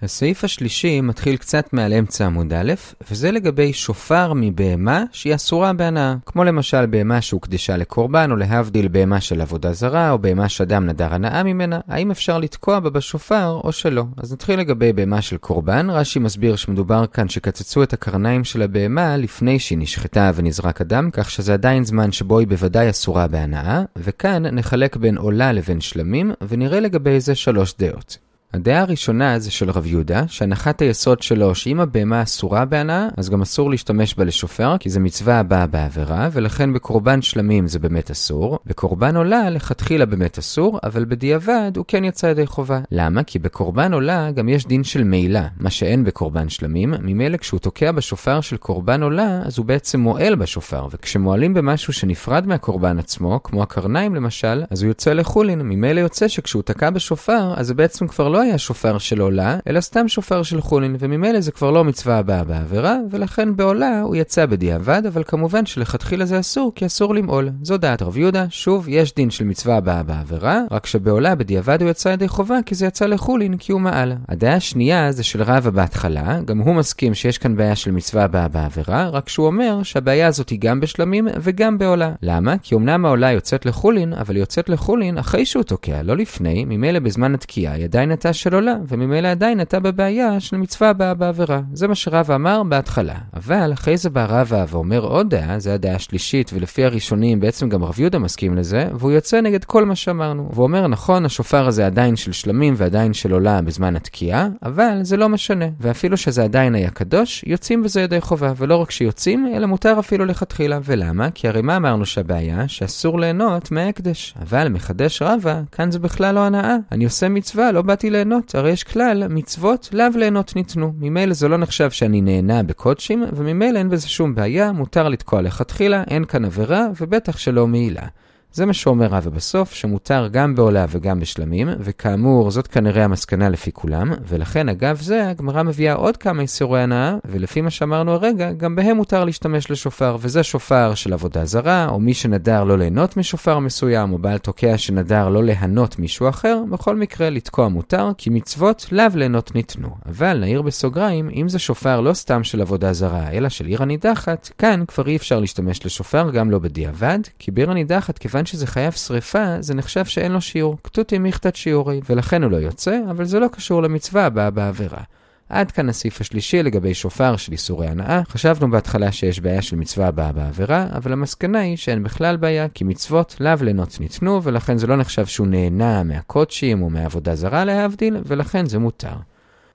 הסעיף 0.03 0.45
השלישי 0.45 1.01
מתחיל 1.01 1.37
קצת 1.37 1.73
מעל 1.73 1.93
אמצע 1.93 2.27
עמוד 2.27 2.53
א', 2.53 2.73
וזה 3.11 3.31
לגבי 3.31 3.73
שופר 3.73 4.33
מבהמה 4.37 5.05
שהיא 5.13 5.35
אסורה 5.35 5.73
בהנאה. 5.73 6.15
כמו 6.27 6.45
למשל 6.45 6.87
בהמה 6.87 7.21
שהוקדשה 7.21 7.77
לקורבן, 7.77 8.31
או 8.31 8.37
להבדיל 8.37 8.89
בהמה 8.89 9.21
של 9.21 9.41
עבודה 9.41 9.73
זרה, 9.73 10.11
או 10.11 10.19
בהמה 10.19 10.49
שאדם 10.49 10.87
נדר 10.87 11.15
הנאה 11.15 11.43
ממנה, 11.43 11.81
האם 11.89 12.11
אפשר 12.11 12.39
לתקוע 12.39 12.81
בה 12.81 12.91
בשופר 12.91 13.61
או 13.65 13.73
שלא. 13.73 14.05
אז 14.17 14.33
נתחיל 14.33 14.61
לגבי 14.61 14.93
בהמה 14.93 15.23
של 15.23 15.37
קורבן. 15.37 15.91
רש"י 15.91 16.19
מסביר 16.19 16.57
שמדובר 16.57 17.07
כאן 17.07 17.29
שקצצו 17.29 17.83
את 17.83 17.93
הקרניים 17.93 18.45
של 18.45 18.63
הבהמה 18.63 19.17
לפני 19.17 19.59
שהיא 19.59 19.79
נשחטה 19.79 20.31
ונזרק 20.35 20.81
הדם, 20.81 21.11
כך 21.13 21.31
שזה 21.31 21.53
עדיין 21.53 21.85
זמן 21.85 22.13
שבו 22.13 22.39
היא 22.39 22.49
בוודאי 22.49 22.91
אסורה 22.91 23.27
בהנאה, 23.27 23.83
וכאן 23.97 24.47
נחלק 24.47 24.97
בין 24.97 25.17
עולה 25.17 25.53
לבין 25.53 25.81
שלמים, 25.81 26.33
ונראה 26.49 26.81
לגבי 26.81 27.21
זה 27.21 27.35
שלוש 27.35 27.75
דעות. 27.79 28.26
הדעה 28.57 28.81
הראשונה 28.81 29.39
זה 29.39 29.51
של 29.51 29.71
רב 29.71 29.87
יהודה, 29.87 30.23
שהנחת 30.29 30.83
היסוד 30.83 31.23
שלו 31.23 31.55
שאם 31.55 31.81
הבהמה 31.81 32.23
אסורה 32.23 32.65
בהנאה, 32.65 33.09
אז 33.17 33.31
גם 33.31 33.43
אסור 33.43 33.71
להשתמש 33.71 34.15
בה 34.15 34.25
לשופר, 34.25 34.79
כי 34.79 34.91
זו 34.91 35.01
מצווה 35.01 35.39
הבאה 35.41 35.67
בעבירה, 35.67 36.29
ולכן 36.33 36.73
בקורבן 36.73 37.23
שלמים 37.23 37.69
זה 37.69 37.79
באמת 37.79 38.11
אסור. 38.11 38.59
בקורבן 38.67 39.17
עולה 39.17 39.51
לכתחילה 39.51 40.07
באמת 40.07 40.39
אסור, 40.39 40.79
אבל 40.83 41.05
בדיעבד 41.05 41.73
הוא 41.77 41.85
כן 41.89 42.05
יצא 42.05 42.27
ידי 42.27 42.47
חובה. 42.47 42.81
למה? 42.93 43.23
כי 43.23 43.39
בקורבן 43.39 43.93
עולה 43.93 44.31
גם 44.31 44.49
יש 44.49 44.67
דין 44.67 44.85
של 44.85 45.05
מעילה, 45.05 45.49
מה 45.59 45.71
שאין 45.71 46.05
בקורבן 46.05 46.49
שלמים. 46.49 46.95
ממילא 47.01 47.37
כשהוא 47.37 47.61
תוקע 47.61 47.93
בשופר 47.93 48.41
של 48.41 48.57
קורבן 48.57 49.03
עולה, 49.03 49.41
אז 49.45 49.59
הוא 49.59 49.67
בעצם 49.67 50.01
מועל 50.01 50.35
בשופר, 50.35 50.89
וכשמועלים 50.91 51.55
במשהו 51.55 51.93
שנפרד 51.93 52.47
מהקורבן 52.47 52.99
עצמו, 52.99 53.41
כמו 53.45 53.63
הקרניים 53.63 54.15
למשל, 54.15 54.63
אז 54.71 54.83
הוא 54.83 54.89
יוצא 54.89 55.13
לחולין. 55.13 55.63
ממילא 55.63 56.01
יוצא 56.01 56.29
שכשהוא 56.29 56.63
תקע 56.63 56.91
בשופר, 56.91 57.55
אז 57.57 57.67
זה 57.67 57.75
בעצם 57.75 58.07
כבר 58.09 58.29
לא 58.29 58.46
היה 58.47 58.59
שופר 58.59 58.99
של 58.99 59.21
עולה, 59.21 59.59
אלא 59.69 59.81
סתם 59.81 60.09
שופר 60.09 60.43
של 60.43 60.61
חולין, 60.61 60.97
וממילא 60.99 61.41
זה 61.41 61.53
כבר 61.53 61.71
לא 61.71 61.85
מצווה 61.85 62.19
הבאה 62.19 62.45
בעבירה, 62.45 62.97
ולכן 63.11 63.57
בעולה 63.57 64.01
הוא 64.01 64.17
יצא 64.17 64.47
בדיעבד, 64.47 65.07
אבל 65.07 65.23
כמובן 65.27 65.67
שלכתחילה 65.67 66.25
זה 66.25 66.41
אסור, 66.41 66.73
כי 66.75 66.87
אסור 66.87 67.15
למעול. 67.15 67.51
זו 67.63 67.77
דעת 67.77 68.03
רב 68.03 68.17
יהודה, 68.17 68.47
שוב, 68.51 68.87
יש 68.89 69.15
דין 69.15 69.31
של 69.31 69.45
מצווה 69.45 69.77
הבאה 69.77 70.03
בעבירה, 70.03 70.61
רק 70.71 70.87
שבעולה 70.87 71.35
בדיעבד 71.35 71.83
הוא 71.83 71.91
יצא 71.91 72.09
ידי 72.09 72.29
חובה, 72.29 72.59
כי 72.67 72.75
זה 72.75 72.87
יצא 72.87 73.07
לחולין, 73.07 73.57
כי 73.57 73.73
הוא 73.73 73.81
מעל. 73.81 74.13
הדעה 74.29 74.55
השנייה 74.55 75.13
זה 75.13 75.23
של 75.23 75.43
רבא 75.43 75.71
בהתחלה, 75.71 76.41
גם 76.45 76.59
הוא 76.59 76.75
מסכים 76.75 77.15
שיש 77.15 77.39
כאן 77.39 77.57
בעיה 77.57 77.77
של 77.77 77.91
מצווה 77.91 78.25
הבאה 78.25 78.49
בעבירה, 78.49 79.09
רק 79.09 79.29
שהוא 79.29 79.47
אומר 79.47 79.83
שהבעיה 79.83 80.27
הזאת 80.27 80.49
היא 80.49 80.59
גם 80.61 80.81
בשלמים 80.81 81.29
וגם 81.41 81.79
בעולה. 81.79 82.13
למה? 82.23 82.55
כי 82.63 82.75
אמנם 82.75 83.07
העולה 83.07 83.33
יוצאת 83.33 83.67
לחולין, 83.67 84.13
אבל 84.13 84.35
היא 84.35 84.43
יוצאת 84.43 84.69
לחולין 84.69 85.19
אחרי 85.19 85.47
שהוא 85.47 85.63
תוקע, 85.63 86.03
לא 86.03 86.17
לפני, 86.17 86.65
ממילא 86.65 86.99
בזמן 86.99 87.35
התקיעה 87.35 87.75
היא 87.75 87.85
עדיין 87.85 88.13
הייתה 88.27 88.39
של 88.39 88.55
עולה, 88.55 88.77
וממילא 88.89 89.29
עדיין 89.29 89.61
אתה 89.61 89.81
בבעיה 89.81 90.41
של 90.41 90.57
מצווה 90.57 90.91
הבאה 90.91 91.15
בעבירה. 91.15 91.61
זה 91.73 91.89
מה 91.89 91.95
שרבא 91.95 92.35
אמר 92.35 92.63
בהתחלה. 92.63 93.15
אבל 93.35 93.73
אחרי 93.73 93.97
זה 93.97 94.11
בא 94.11 94.27
רבא 94.29 94.65
ואומר 94.69 95.05
עוד 95.05 95.31
דעה, 95.31 95.59
זה 95.59 95.75
הדעה 95.75 95.95
השלישית, 95.95 96.51
ולפי 96.55 96.85
הראשונים 96.85 97.41
בעצם 97.41 97.69
גם 97.69 97.85
רב 97.85 98.01
יהודה 98.01 98.19
מסכים 98.19 98.57
לזה, 98.57 98.89
והוא 98.95 99.11
יוצא 99.11 99.41
נגד 99.41 99.65
כל 99.65 99.85
מה 99.85 99.95
שאמרנו. 99.95 100.49
והוא 100.53 100.63
אומר, 100.63 100.87
נכון, 100.87 101.25
השופר 101.25 101.67
הזה 101.67 101.87
עדיין 101.87 102.17
של 102.17 102.33
שלמים 102.33 102.75
ועדיין 102.77 103.13
של 103.13 103.33
עולה 103.33 103.63
בזמן 103.63 103.97
התקיעה, 103.97 104.49
אבל 104.63 104.99
זה 105.03 105.17
לא 105.17 105.29
משנה. 105.29 105.67
ואפילו 105.81 106.17
שזה 106.17 106.45
עדיין 106.45 106.75
היה 106.75 106.91
קדוש, 106.91 107.45
יוצאים 107.47 107.83
בזה 107.83 108.01
ידי 108.01 108.21
חובה, 108.21 108.53
ולא 108.57 108.77
רק 108.77 108.91
שיוצאים, 108.91 109.53
אלא 109.57 109.67
מותר 109.67 109.97
אפילו 109.99 110.25
לכתחילה. 110.25 110.79
ולמה? 110.85 111.31
כי 111.31 111.49
הרי 111.49 111.63
מה 111.63 111.77
אמרנו 111.77 112.07
שהבעיה? 112.07 112.69
שאסור 112.69 113.21
ליהנות 113.21 113.71
מההקדש. 113.71 114.35
אבל 114.43 114.69
מחדש 114.69 115.23
רבא, 115.23 115.61
כאן 115.73 115.91
זה 115.91 115.99
בכלל 115.99 116.35
לא 116.35 116.41
הנאה. 116.41 116.77
אני 116.93 117.05
עושה 117.05 117.29
מצווה, 117.29 117.73
לא 117.73 117.83
באתי 117.83 118.11
ליהנות. 118.17 118.55
הרי 118.55 118.71
יש 118.71 118.85
כלל, 118.85 119.29
מצוות 119.29 119.89
לאו 119.93 120.07
ליהנות 120.15 120.57
ניתנו. 120.57 120.93
ממילא 120.99 121.35
זה 121.35 121.49
לא 121.49 121.57
נחשב 121.57 121.91
שאני 121.91 122.21
נהנה 122.21 122.63
בקודשים, 122.63 123.25
וממילא 123.33 123.79
אין 123.79 123.89
בזה 123.89 124.09
שום 124.09 124.35
בעיה, 124.35 124.73
מותר 124.73 125.09
לתקוע 125.09 125.43
לכתחילה, 125.43 126.03
אין 126.11 126.25
כאן 126.25 126.45
עבירה, 126.45 126.87
ובטח 127.01 127.39
שלא 127.39 127.67
מעילה. 127.67 128.07
זה 128.57 128.67
מה 128.67 128.73
שאומר 128.73 129.07
רבא 129.07 129.31
בסוף, 129.31 129.75
שמותר 129.75 130.29
גם 130.33 130.55
בעולה 130.55 130.87
וגם 130.89 131.21
בשלמים, 131.21 131.69
וכאמור, 131.81 132.51
זאת 132.51 132.67
כנראה 132.67 133.05
המסקנה 133.05 133.49
לפי 133.49 133.73
כולם, 133.73 134.13
ולכן 134.29 134.69
אגב 134.69 135.01
זה, 135.01 135.29
הגמרא 135.29 135.63
מביאה 135.63 135.95
עוד 135.95 136.17
כמה 136.17 136.43
איסורי 136.43 136.83
הנאה, 136.83 137.15
ולפי 137.25 137.61
מה 137.61 137.71
שאמרנו 137.71 138.13
הרגע, 138.13 138.53
גם 138.53 138.77
בהם 138.77 138.97
מותר 138.97 139.25
להשתמש 139.25 139.71
לשופר, 139.71 140.17
וזה 140.21 140.43
שופר 140.43 140.95
של 140.95 141.13
עבודה 141.13 141.45
זרה, 141.45 141.89
או 141.89 142.01
מי 142.01 142.15
שנדר 142.15 142.65
לא 142.65 142.79
ליהנות 142.79 143.17
משופר 143.17 143.59
מסוים, 143.59 144.13
או 144.13 144.19
בעל 144.19 144.39
תוקע 144.39 144.79
שנדר 144.79 145.29
לא 145.29 145.45
להנות 145.45 145.99
מישהו 145.99 146.29
אחר, 146.29 146.63
בכל 146.71 146.97
מקרה 146.97 147.31
לתקוע 147.31 147.69
מותר, 147.69 148.11
כי 148.19 148.31
מצוות 148.31 148.87
לאו 148.93 149.07
ליהנות 149.15 149.55
ניתנו. 149.55 149.89
אבל 150.07 150.39
נעיר 150.39 150.63
בסוגריים, 150.63 151.31
אם 151.35 151.49
זה 151.49 151.59
שופר 151.59 152.01
לא 152.01 152.15
סתם 152.15 152.45
של 152.45 152.61
עבודה 152.61 152.93
זרה, 152.93 153.31
אלא 153.31 153.49
של 153.49 153.67
עיר 153.67 153.83
הנידחת, 153.83 154.51
כאן 154.59 154.85
כבר 154.89 155.07
אי 155.07 155.17
אפשר 155.17 155.41
להשתמש 155.41 155.87
לשופר 155.87 156.31
גם 156.31 156.51
לא 156.51 156.59
בדיעבד, 156.59 157.19
כי 157.39 157.51
בעיר 157.51 157.71
הנידחת, 157.71 158.19
כיוון 158.19 158.46
כיוון 158.47 158.59
שזה 158.59 158.67
חייב 158.67 158.93
שריפה, 158.93 159.57
זה 159.61 159.75
נחשב 159.75 160.05
שאין 160.05 160.33
לו 160.33 160.41
שיעור. 160.41 160.77
כתותי 160.85 161.19
מיכתת 161.19 161.57
שיעורי, 161.57 162.01
ולכן 162.11 162.43
הוא 162.43 162.51
לא 162.51 162.57
יוצא, 162.57 163.01
אבל 163.11 163.25
זה 163.25 163.41
לא 163.41 163.49
קשור 163.53 163.83
למצווה 163.83 164.27
הבאה 164.27 164.51
בעבירה. 164.51 165.03
עד 165.49 165.71
כאן 165.71 165.89
הסעיף 165.89 166.21
השלישי 166.21 166.63
לגבי 166.63 166.95
שופר 166.95 167.37
של 167.37 167.53
איסורי 167.53 167.87
הנאה. 167.87 168.23
חשבנו 168.29 168.71
בהתחלה 168.71 169.13
שיש 169.13 169.41
בעיה 169.41 169.63
של 169.63 169.77
מצווה 169.77 170.07
הבאה 170.07 170.33
בעבירה, 170.33 170.87
אבל 170.97 171.13
המסקנה 171.13 171.59
היא 171.59 171.77
שאין 171.77 172.03
בכלל 172.03 172.37
בעיה, 172.37 172.69
כי 172.69 172.85
מצוות 172.85 173.37
לאו 173.41 173.53
לנוץ 173.61 174.01
ניתנו, 174.01 174.43
ולכן 174.43 174.79
זה 174.79 174.87
לא 174.87 174.97
נחשב 174.97 175.27
שהוא 175.27 175.47
נהנה 175.47 176.03
מהקודשים 176.03 176.83
או 176.83 176.91
מעבודה 176.91 177.35
זרה 177.35 177.65
להבדיל, 177.65 178.17
ולכן 178.27 178.67
זה 178.67 178.79
מותר. 178.79 179.17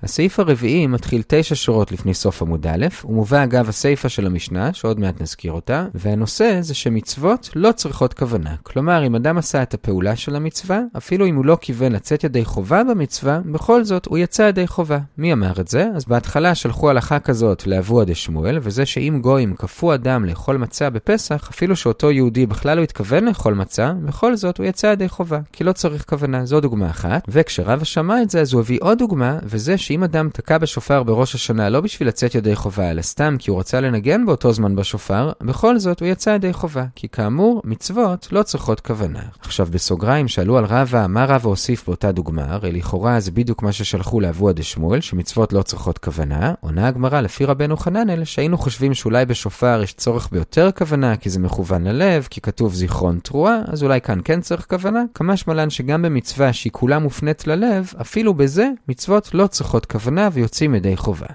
הסעיף 0.03 0.39
הרביעי 0.39 0.87
מתחיל 0.87 1.21
תשע 1.27 1.55
שורות 1.55 1.91
לפני 1.91 2.13
סוף 2.13 2.41
עמוד 2.41 2.67
א', 2.67 2.85
הוא 3.01 3.15
מובא 3.15 3.43
אגב 3.43 3.69
הסיפא 3.69 4.09
של 4.09 4.25
המשנה, 4.25 4.73
שעוד 4.73 4.99
מעט 4.99 5.21
נזכיר 5.21 5.51
אותה, 5.51 5.85
והנושא 5.93 6.57
זה 6.61 6.73
שמצוות 6.73 7.49
לא 7.55 7.71
צריכות 7.71 8.13
כוונה. 8.13 8.55
כלומר, 8.63 9.05
אם 9.07 9.15
אדם 9.15 9.37
עשה 9.37 9.63
את 9.63 9.73
הפעולה 9.73 10.15
של 10.15 10.35
המצווה, 10.35 10.79
אפילו 10.97 11.25
אם 11.25 11.35
הוא 11.35 11.45
לא 11.45 11.57
כיוון 11.61 11.91
לצאת 11.91 12.23
ידי 12.23 12.45
חובה 12.45 12.83
במצווה, 12.83 13.39
בכל 13.45 13.83
זאת 13.83 14.05
הוא 14.05 14.17
יצא 14.17 14.41
ידי 14.41 14.67
חובה. 14.67 14.99
מי 15.17 15.33
אמר 15.33 15.53
את 15.59 15.67
זה? 15.67 15.87
אז 15.95 16.05
בהתחלה 16.05 16.55
שלחו 16.55 16.89
הלכה 16.89 17.19
כזאת 17.19 17.67
לאבוה 17.67 18.05
דשמואל, 18.05 18.59
וזה 18.61 18.85
שאם 18.85 19.19
גויים 19.21 19.55
כפו 19.55 19.93
אדם 19.93 20.25
לאכול 20.25 20.57
מצה 20.57 20.89
בפסח, 20.89 21.49
אפילו 21.51 21.75
שאותו 21.75 22.11
יהודי 22.11 22.45
בכלל 22.45 22.77
לא 22.77 22.83
התכוון 22.83 23.25
לאכול 23.25 23.53
מצה, 23.53 23.93
בכל 24.05 24.35
זאת 24.35 24.57
הוא 24.57 24.65
יצא 24.65 24.87
ידי 24.87 25.09
חובה, 25.09 25.39
כי 25.51 25.63
לא 25.63 25.71
צריך 25.71 26.05
כוונה. 26.09 26.45
זו 26.45 26.59
דוגמה 26.59 26.89
אחת. 26.89 27.23
וכשרבא 27.27 27.83
שמע 27.83 28.21
את 28.21 28.29
זה, 28.29 28.41
אז 28.41 28.53
הוא 28.53 28.61
הביא 28.61 28.79
עוד 28.81 28.97
דוגמה, 28.97 29.39
וזה 29.43 29.77
שאם 29.91 30.03
אדם 30.03 30.29
תקע 30.33 30.57
בשופר 30.57 31.03
בראש 31.03 31.35
השנה 31.35 31.69
לא 31.69 31.81
בשביל 31.81 32.07
לצאת 32.07 32.35
ידי 32.35 32.55
חובה, 32.55 32.91
אלא 32.91 33.01
סתם 33.01 33.35
כי 33.39 33.51
הוא 33.51 33.59
רצה 33.59 33.79
לנגן 33.81 34.25
באותו 34.25 34.53
זמן 34.53 34.75
בשופר, 34.75 35.31
בכל 35.41 35.79
זאת 35.79 35.99
הוא 35.99 36.07
יצא 36.07 36.29
ידי 36.29 36.53
חובה. 36.53 36.85
כי 36.95 37.07
כאמור, 37.09 37.61
מצוות 37.65 38.27
לא 38.31 38.43
צריכות 38.43 38.79
כוונה. 38.79 39.19
עכשיו 39.41 39.67
בסוגריים 39.71 40.27
שאלו 40.27 40.57
על 40.57 40.65
רבא, 40.65 41.05
מה 41.09 41.25
רבא 41.25 41.49
הוסיף 41.49 41.85
באותה 41.87 42.11
דוגמה? 42.11 42.45
הרי 42.47 42.71
לכאורה 42.71 43.19
זה 43.19 43.31
בדיוק 43.31 43.61
מה 43.61 43.71
ששלחו 43.71 44.19
לאבוה 44.19 44.53
דשמואל, 44.53 45.01
שמצוות 45.01 45.53
לא 45.53 45.61
צריכות 45.61 45.97
כוונה. 45.97 46.53
עונה 46.59 46.87
הגמרא 46.87 47.21
לפי 47.21 47.45
רבנו 47.45 47.77
חננאל, 47.77 48.23
שהיינו 48.23 48.57
חושבים 48.57 48.93
שאולי 48.93 49.25
בשופר 49.25 49.81
יש 49.83 49.93
צורך 49.93 50.29
ביותר 50.31 50.69
כוונה, 50.77 51.17
כי 51.17 51.29
זה 51.29 51.39
מכוון 51.39 51.83
ללב, 51.87 52.27
כי 52.29 52.41
כתוב 52.41 52.73
זיכרון 52.73 53.19
תרועה, 53.23 53.59
אז 53.67 53.83
אולי 53.83 54.01
כאן 54.01 54.19
כן 54.23 54.41
צריך 54.41 54.65
כוונה. 54.69 55.03
כמה 55.13 55.37
שמלן 55.37 55.69
שגם 55.69 56.01
במצווה 56.01 56.53
שהיא 56.53 56.71
כולה 56.71 56.99
מופנית 56.99 57.47
ללב, 57.47 57.93
אפילו 58.01 58.33
בזה 58.33 58.69
מצוות 58.87 59.33
לא 59.33 59.47
צריכות 59.47 59.80
כוונה 59.85 60.29
ויוצאים 60.33 60.75
ידי 60.75 60.97
חובה. 60.97 61.27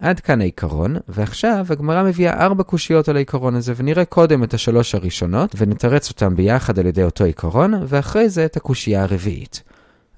עד 0.00 0.20
כאן 0.20 0.40
העיקרון, 0.40 0.96
ועכשיו 1.08 1.66
הגמרא 1.70 2.02
מביאה 2.02 2.44
ארבע 2.44 2.62
קושיות 2.62 3.08
על 3.08 3.16
העיקרון 3.16 3.54
הזה, 3.54 3.72
ונראה 3.76 4.04
קודם 4.04 4.44
את 4.44 4.54
השלוש 4.54 4.94
הראשונות, 4.94 5.54
ונתרץ 5.56 6.08
אותם 6.08 6.36
ביחד 6.36 6.78
על 6.78 6.86
ידי 6.86 7.02
אותו 7.02 7.24
עיקרון, 7.24 7.74
ואחרי 7.86 8.28
זה 8.28 8.44
את 8.44 8.56
הקושייה 8.56 9.02
הרביעית. 9.02 9.62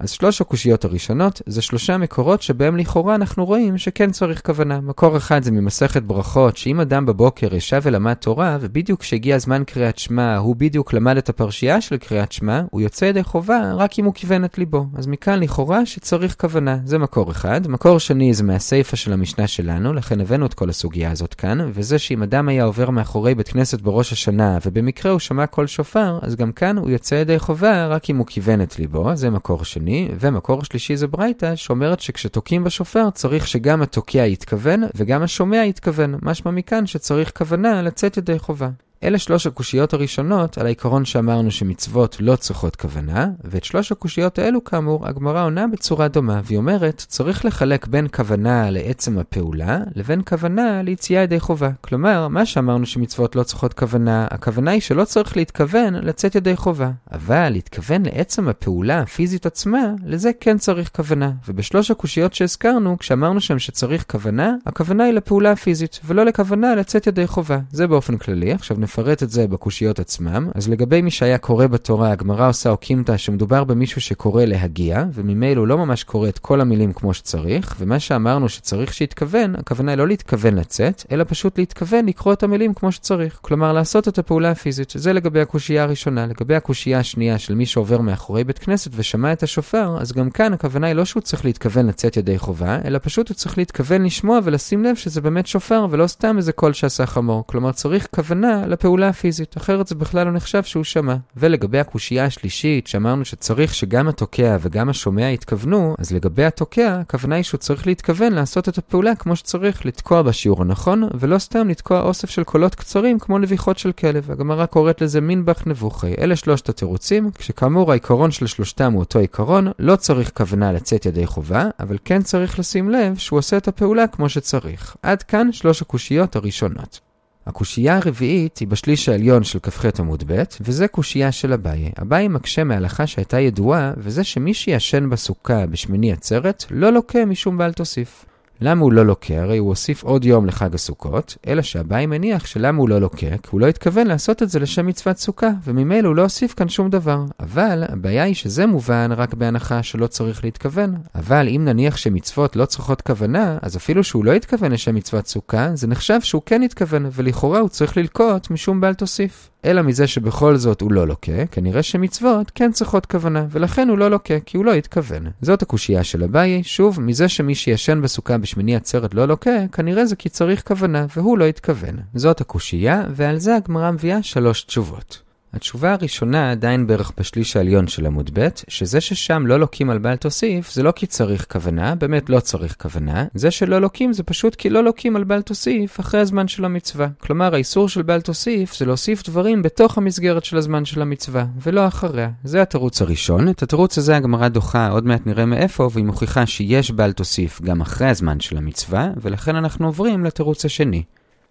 אז 0.00 0.10
שלוש 0.10 0.40
הקושיות 0.40 0.84
הראשונות 0.84 1.42
זה 1.46 1.62
שלושה 1.62 1.98
מקורות 1.98 2.42
שבהם 2.42 2.76
לכאורה 2.76 3.14
אנחנו 3.14 3.44
רואים 3.44 3.78
שכן 3.78 4.10
צריך 4.10 4.42
כוונה. 4.46 4.80
מקור 4.80 5.16
אחד 5.16 5.42
זה 5.42 5.50
ממסכת 5.50 6.02
ברכות, 6.02 6.56
שאם 6.56 6.80
אדם 6.80 7.06
בבוקר 7.06 7.54
ישב 7.54 7.80
ולמד 7.82 8.14
תורה, 8.14 8.58
ובדיוק 8.60 9.00
כשהגיע 9.00 9.38
זמן 9.38 9.62
קריאת 9.66 9.98
שמע, 9.98 10.36
הוא 10.36 10.56
בדיוק 10.56 10.92
למד 10.92 11.16
את 11.16 11.28
הפרשייה 11.28 11.80
של 11.80 11.96
קריאת 11.96 12.32
שמע, 12.32 12.62
הוא 12.70 12.80
יוצא 12.80 13.04
ידי 13.04 13.22
חובה 13.22 13.72
רק 13.74 13.98
אם 13.98 14.04
הוא 14.04 14.14
כיוון 14.14 14.44
את 14.44 14.58
ליבו. 14.58 14.86
אז 14.94 15.06
מכאן 15.06 15.40
לכאורה 15.40 15.86
שצריך 15.86 16.36
כוונה. 16.40 16.78
זה 16.84 16.98
מקור 16.98 17.30
אחד. 17.30 17.68
מקור 17.68 17.98
שני 17.98 18.34
זה 18.34 18.44
מהסיפא 18.44 18.96
של 18.96 19.12
המשנה 19.12 19.46
שלנו, 19.46 19.92
לכן 19.92 20.20
הבאנו 20.20 20.46
את 20.46 20.54
כל 20.54 20.68
הסוגיה 20.68 21.10
הזאת 21.10 21.34
כאן, 21.34 21.58
וזה 21.74 21.98
שאם 21.98 22.22
אדם 22.22 22.48
היה 22.48 22.64
עובר 22.64 22.90
מאחורי 22.90 23.34
בית 23.34 23.48
כנסת 23.48 23.80
בראש 23.80 24.12
השנה, 24.12 24.58
ובמקרה 24.66 25.12
הוא 25.12 25.20
שמע 25.20 25.46
קול 25.46 25.66
שופר, 25.66 26.18
אז 26.22 26.36
גם 26.36 26.52
כאן 26.52 26.78
הוא 26.78 26.90
יוצא 26.90 27.14
ידי 27.14 27.38
חובה 27.38 27.86
רק 27.86 28.10
אם 28.10 28.16
הוא 28.16 28.26
כיוון 28.26 28.62
את 28.62 28.78
ליבו. 28.78 29.16
זה 29.16 29.30
מקור 29.30 29.64
שני. 29.64 29.89
השני, 29.90 30.08
ומקור 30.20 30.60
השלישי 30.62 30.96
זה 30.96 31.06
ברייתא, 31.06 31.56
שאומרת 31.56 32.00
שכשתוקעים 32.00 32.64
בשופר 32.64 33.10
צריך 33.10 33.46
שגם 33.46 33.82
התוקע 33.82 34.26
יתכוון 34.26 34.82
וגם 34.94 35.22
השומע 35.22 35.64
יתכוון, 35.64 36.14
משמע 36.22 36.50
מכאן 36.50 36.86
שצריך 36.86 37.32
כוונה 37.38 37.82
לצאת 37.82 38.16
ידי 38.16 38.38
חובה. 38.38 38.68
אלה 39.04 39.18
שלוש 39.18 39.46
הקושיות 39.46 39.92
הראשונות 39.92 40.58
על 40.58 40.66
העיקרון 40.66 41.04
שאמרנו 41.04 41.50
שמצוות 41.50 42.16
לא 42.20 42.36
צריכות 42.36 42.76
כוונה, 42.76 43.26
ואת 43.44 43.64
שלוש 43.64 43.92
הקושיות 43.92 44.38
האלו 44.38 44.64
כאמור, 44.64 45.06
הגמרא 45.06 45.44
עונה 45.44 45.66
בצורה 45.66 46.08
דומה, 46.08 46.40
והיא 46.44 46.58
אומרת, 46.58 47.04
צריך 47.08 47.44
לחלק 47.44 47.86
בין 47.86 48.06
כוונה 48.14 48.70
לעצם 48.70 49.18
הפעולה, 49.18 49.78
לבין 49.94 50.22
כוונה 50.28 50.82
ליציאה 50.82 51.22
ידי 51.22 51.40
חובה. 51.40 51.70
כלומר, 51.80 52.28
מה 52.28 52.46
שאמרנו 52.46 52.86
שמצוות 52.86 53.36
לא 53.36 53.42
צריכות 53.42 53.74
כוונה, 53.74 54.26
הכוונה 54.30 54.70
היא 54.70 54.80
שלא 54.80 55.04
צריך 55.04 55.36
להתכוון 55.36 55.94
לצאת 55.94 56.34
ידי 56.34 56.56
חובה. 56.56 56.90
אבל 57.12 57.48
להתכוון 57.48 58.02
לעצם 58.02 58.48
הפעולה 58.48 59.00
הפיזית 59.00 59.46
עצמה, 59.46 59.80
לזה 60.04 60.30
כן 60.40 60.58
צריך 60.58 60.90
כוונה. 60.96 61.32
ובשלוש 61.48 61.90
הקושיות 61.90 62.34
שהזכרנו, 62.34 62.98
כשאמרנו 62.98 63.40
שם 63.40 63.58
שצריך 63.58 64.04
כוונה, 64.10 64.54
הכוונה 64.66 65.04
היא 65.04 65.12
לפעולה 65.12 65.52
הפיזית, 65.52 66.00
ולא 66.04 66.24
לכוונה 66.24 66.74
לצאת 66.74 67.06
ידי 67.06 67.26
חובה. 67.26 67.58
זה 67.70 67.86
באופן 67.86 68.16
כללי. 68.16 68.52
עכשיו 68.52 68.76
נפרט 68.90 69.22
את 69.22 69.30
זה 69.30 69.48
בקושיות 69.48 69.98
עצמם. 69.98 70.50
אז 70.54 70.68
לגבי 70.68 71.02
מי 71.02 71.10
שהיה 71.10 71.38
קורא 71.38 71.66
בתורה, 71.66 72.10
הגמרא 72.10 72.48
עושה 72.48 72.70
אוקימתא 72.70 73.16
שמדובר 73.16 73.64
במישהו 73.64 74.00
שקורא 74.00 74.44
להגיע, 74.44 75.04
וממילא 75.12 75.60
הוא 75.60 75.66
לא 75.66 75.78
ממש 75.78 76.04
קורא 76.04 76.28
את 76.28 76.38
כל 76.38 76.60
המילים 76.60 76.92
כמו 76.92 77.14
שצריך, 77.14 77.76
ומה 77.78 78.00
שאמרנו 78.00 78.48
שצריך 78.48 78.94
שיתכוון, 78.94 79.54
הכוונה 79.56 79.92
היא 79.92 79.98
לא 79.98 80.08
להתכוון 80.08 80.54
לצאת, 80.54 81.04
אלא 81.12 81.24
פשוט 81.28 81.58
להתכוון 81.58 82.06
לקרוא 82.06 82.32
את 82.32 82.42
המילים 82.42 82.74
כמו 82.74 82.92
שצריך. 82.92 83.38
כלומר, 83.42 83.72
לעשות 83.72 84.08
את 84.08 84.18
הפעולה 84.18 84.50
הפיזית. 84.50 84.92
זה 84.96 85.12
לגבי 85.12 85.40
הקושייה 85.40 85.82
הראשונה. 85.82 86.26
לגבי 86.26 86.54
הקושייה 86.54 86.98
השנייה 86.98 87.38
של 87.38 87.54
מי 87.54 87.66
שעובר 87.66 88.00
מאחורי 88.00 88.44
בית 88.44 88.58
כנסת 88.58 88.90
ושמע 88.94 89.32
את 89.32 89.42
השופר, 89.42 89.96
אז 90.00 90.12
גם 90.12 90.30
כאן 90.30 90.52
הכוונה 90.52 90.86
היא 90.86 90.94
לא 90.94 91.04
שהוא 91.04 91.20
צריך 91.20 91.44
להתכוון 91.44 91.86
לצאת 91.86 92.16
ידי 92.16 92.38
חובה, 92.38 92.78
אלא 92.84 92.98
פשוט 93.02 93.28
הוא 93.28 93.34
צריך 93.34 93.58
להתכוון 93.58 94.04
לשמוע 94.04 94.38
ולשים 94.44 94.84
לב 94.84 94.96
שזה 94.96 95.20
באמת 95.20 95.46
שופר 95.46 95.86
ולא 95.90 96.06
סתם 96.06 96.36
איזה 96.36 96.52
קול 96.52 96.72
שעשה 96.72 97.06
חמור. 97.06 97.44
כלומר, 97.46 97.72
צריך 97.72 98.08
כוונה 98.14 98.66
לפעולה 98.80 99.08
הפיזית, 99.08 99.56
אחרת 99.56 99.86
זה 99.86 99.94
בכלל 99.94 100.26
לא 100.26 100.32
נחשב 100.32 100.62
שהוא 100.62 100.84
שמע. 100.84 101.14
ולגבי 101.36 101.78
הקושייה 101.78 102.24
השלישית, 102.24 102.86
שאמרנו 102.86 103.24
שצריך 103.24 103.74
שגם 103.74 104.08
התוקע 104.08 104.56
וגם 104.60 104.88
השומע 104.88 105.30
יתכוונו, 105.30 105.94
אז 105.98 106.12
לגבי 106.12 106.44
התוקע, 106.44 106.98
הכוונה 107.00 107.34
היא 107.34 107.44
שהוא 107.44 107.58
צריך 107.58 107.86
להתכוון 107.86 108.32
לעשות 108.32 108.68
את 108.68 108.78
הפעולה 108.78 109.14
כמו 109.14 109.36
שצריך, 109.36 109.86
לתקוע 109.86 110.22
בשיעור 110.22 110.62
הנכון, 110.62 111.08
ולא 111.14 111.38
סתם 111.38 111.68
לתקוע 111.68 112.00
אוסף 112.00 112.30
של 112.30 112.44
קולות 112.44 112.74
קצרים 112.74 113.18
כמו 113.18 113.38
נביחות 113.38 113.78
של 113.78 113.92
כלב. 113.92 114.30
הגמרא 114.30 114.66
קוראת 114.66 115.00
לזה 115.00 115.20
מינבח 115.20 115.62
נבוכי. 115.66 116.14
אלה 116.18 116.36
שלושת 116.36 116.68
התירוצים, 116.68 117.30
כשכאמור 117.34 117.90
העיקרון 117.90 118.30
של 118.30 118.46
שלושתם 118.46 118.92
הוא 118.92 119.00
אותו 119.00 119.18
עיקרון, 119.18 119.68
לא 119.78 119.96
צריך 119.96 120.30
כוונה 120.34 120.72
לצאת 120.72 121.06
ידי 121.06 121.26
חובה, 121.26 121.64
אבל 121.80 121.96
כן 122.04 122.22
צריך 122.22 122.58
לשים 122.58 122.90
לב 122.90 123.16
שהוא 123.16 123.38
עושה 123.38 123.56
את 123.56 123.68
הפעולה 123.68 124.06
כמו 124.06 124.28
שצריך. 124.28 124.96
עד 125.02 125.22
כאן 125.22 125.52
שלוש 125.52 125.82
הקושיות 125.82 126.36
הראשונות. 126.36 127.09
הקושייה 127.46 127.96
הרביעית 127.96 128.58
היא 128.58 128.68
בשליש 128.68 129.08
העליון 129.08 129.44
של 129.44 129.58
כ"ח 129.62 129.86
עמוד 129.98 130.24
ב', 130.26 130.42
וזה 130.60 130.88
קושייה 130.88 131.32
של 131.32 131.52
אביי. 131.52 131.90
אביי 132.02 132.28
מקשה 132.28 132.64
מהלכה 132.64 133.06
שהייתה 133.06 133.40
ידועה, 133.40 133.92
וזה 133.96 134.24
שמי 134.24 134.54
שישן 134.54 135.10
בסוכה 135.10 135.66
בשמיני 135.66 136.12
עצרת, 136.12 136.64
לא 136.70 136.92
לוקה 136.92 137.24
משום 137.24 137.58
בעל 137.58 137.72
תוסיף. 137.72 138.24
למה 138.62 138.82
הוא 138.82 138.92
לא 138.92 139.06
לוקה? 139.06 139.42
הרי 139.42 139.58
הוא 139.58 139.68
הוסיף 139.68 140.02
עוד 140.02 140.24
יום 140.24 140.46
לחג 140.46 140.74
הסוכות, 140.74 141.36
אלא 141.46 141.62
שהבאי 141.62 142.06
מניח 142.06 142.46
שלמה 142.46 142.78
הוא 142.78 142.88
לא 142.88 143.00
לוקה, 143.00 143.36
כי 143.42 143.48
הוא 143.50 143.60
לא 143.60 143.66
התכוון 143.66 144.06
לעשות 144.06 144.42
את 144.42 144.50
זה 144.50 144.58
לשם 144.58 144.86
מצוות 144.86 145.18
סוכה, 145.18 145.50
וממילא 145.64 146.08
הוא 146.08 146.16
לא 146.16 146.22
הוסיף 146.22 146.54
כאן 146.54 146.68
שום 146.68 146.90
דבר. 146.90 147.24
אבל 147.40 147.84
הבעיה 147.88 148.22
היא 148.22 148.34
שזה 148.34 148.66
מובן 148.66 149.12
רק 149.12 149.34
בהנחה 149.34 149.82
שלא 149.82 150.06
צריך 150.06 150.44
להתכוון. 150.44 150.94
אבל 151.14 151.48
אם 151.48 151.62
נניח 151.64 151.96
שמצוות 151.96 152.56
לא 152.56 152.64
צריכות 152.64 153.02
כוונה, 153.02 153.58
אז 153.62 153.76
אפילו 153.76 154.04
שהוא 154.04 154.24
לא 154.24 154.32
התכוון 154.32 154.72
לשם 154.72 154.94
מצוות 154.94 155.26
סוכה, 155.26 155.68
זה 155.74 155.86
נחשב 155.86 156.20
שהוא 156.20 156.42
כן 156.46 156.62
התכוון, 156.62 157.06
ולכאורה 157.12 157.60
הוא 157.60 157.68
צריך 157.68 157.96
ללקוט 157.96 158.50
משום 158.50 158.80
בעל 158.80 158.94
תוסיף. 158.94 159.49
אלא 159.64 159.82
מזה 159.82 160.06
שבכל 160.06 160.56
זאת 160.56 160.80
הוא 160.80 160.92
לא 160.92 161.06
לוקה, 161.06 161.46
כנראה 161.50 161.82
שמצוות 161.82 162.50
כן 162.54 162.72
צריכות 162.72 163.06
כוונה, 163.06 163.46
ולכן 163.50 163.88
הוא 163.88 163.98
לא 163.98 164.10
לוקה, 164.10 164.40
כי 164.40 164.56
הוא 164.56 164.64
לא 164.64 164.74
התכוון. 164.74 165.26
זאת 165.42 165.62
הקושייה 165.62 166.04
של 166.04 166.24
אביי, 166.24 166.62
שוב, 166.62 167.00
מזה 167.00 167.28
שמי 167.28 167.54
שישן 167.54 168.02
בסוכה 168.02 168.38
בשמיני 168.38 168.76
עצרת 168.76 169.14
לא 169.14 169.28
לוקה, 169.28 169.66
כנראה 169.72 170.06
זה 170.06 170.16
כי 170.16 170.28
צריך 170.28 170.68
כוונה, 170.68 171.06
והוא 171.16 171.38
לא 171.38 171.44
התכוון. 171.44 171.96
זאת 172.14 172.40
הקושייה, 172.40 173.04
ועל 173.10 173.38
זה 173.38 173.56
הגמרא 173.56 173.90
מביאה 173.90 174.22
שלוש 174.22 174.62
תשובות. 174.62 175.29
התשובה 175.52 175.92
הראשונה 175.92 176.50
עדיין 176.50 176.86
בערך 176.86 177.12
בשליש 177.18 177.56
העליון 177.56 177.86
של 177.86 178.06
עמוד 178.06 178.30
ב', 178.34 178.48
שזה 178.68 179.00
ששם 179.00 179.46
לא 179.46 179.60
לוקים 179.60 179.90
על 179.90 179.98
בעל 179.98 180.16
תוסיף, 180.16 180.72
זה 180.72 180.82
לא 180.82 180.92
כי 180.92 181.06
צריך 181.06 181.46
כוונה, 181.52 181.94
באמת 181.94 182.30
לא 182.30 182.40
צריך 182.40 182.76
כוונה. 182.82 183.24
זה 183.34 183.50
שלא 183.50 183.80
לוקים 183.80 184.12
זה 184.12 184.22
פשוט 184.22 184.54
כי 184.54 184.70
לא 184.70 184.84
לוקים 184.84 185.16
על 185.16 185.24
בעל 185.24 185.42
תוסיף 185.42 186.00
אחרי 186.00 186.20
הזמן 186.20 186.48
של 186.48 186.64
המצווה. 186.64 187.08
כלומר, 187.20 187.54
האיסור 187.54 187.88
של 187.88 188.02
בעל 188.02 188.20
תוסיף 188.20 188.74
זה 188.76 188.86
להוסיף 188.86 189.22
דברים 189.28 189.62
בתוך 189.62 189.98
המסגרת 189.98 190.44
של 190.44 190.56
הזמן 190.56 190.84
של 190.84 191.02
המצווה, 191.02 191.44
ולא 191.62 191.86
אחריה. 191.86 192.30
זה 192.44 192.62
התירוץ 192.62 193.02
הראשון. 193.02 193.48
את 193.48 193.62
התירוץ 193.62 193.98
הזה 193.98 194.16
הגמרא 194.16 194.48
דוחה, 194.48 194.88
עוד 194.88 195.06
מעט 195.06 195.26
נראה 195.26 195.46
מאיפה, 195.46 195.90
והיא 195.92 196.04
מוכיחה 196.04 196.46
שיש 196.46 196.90
בעל 196.90 197.12
תוסיף 197.12 197.60
גם 197.62 197.80
אחרי 197.80 198.08
הזמן 198.08 198.40
של 198.40 198.56
המצווה, 198.56 199.08
ולכן 199.16 199.56
אנחנו 199.56 199.86
עוברים 199.86 200.24
לתירוץ 200.24 200.64
השני. 200.64 201.02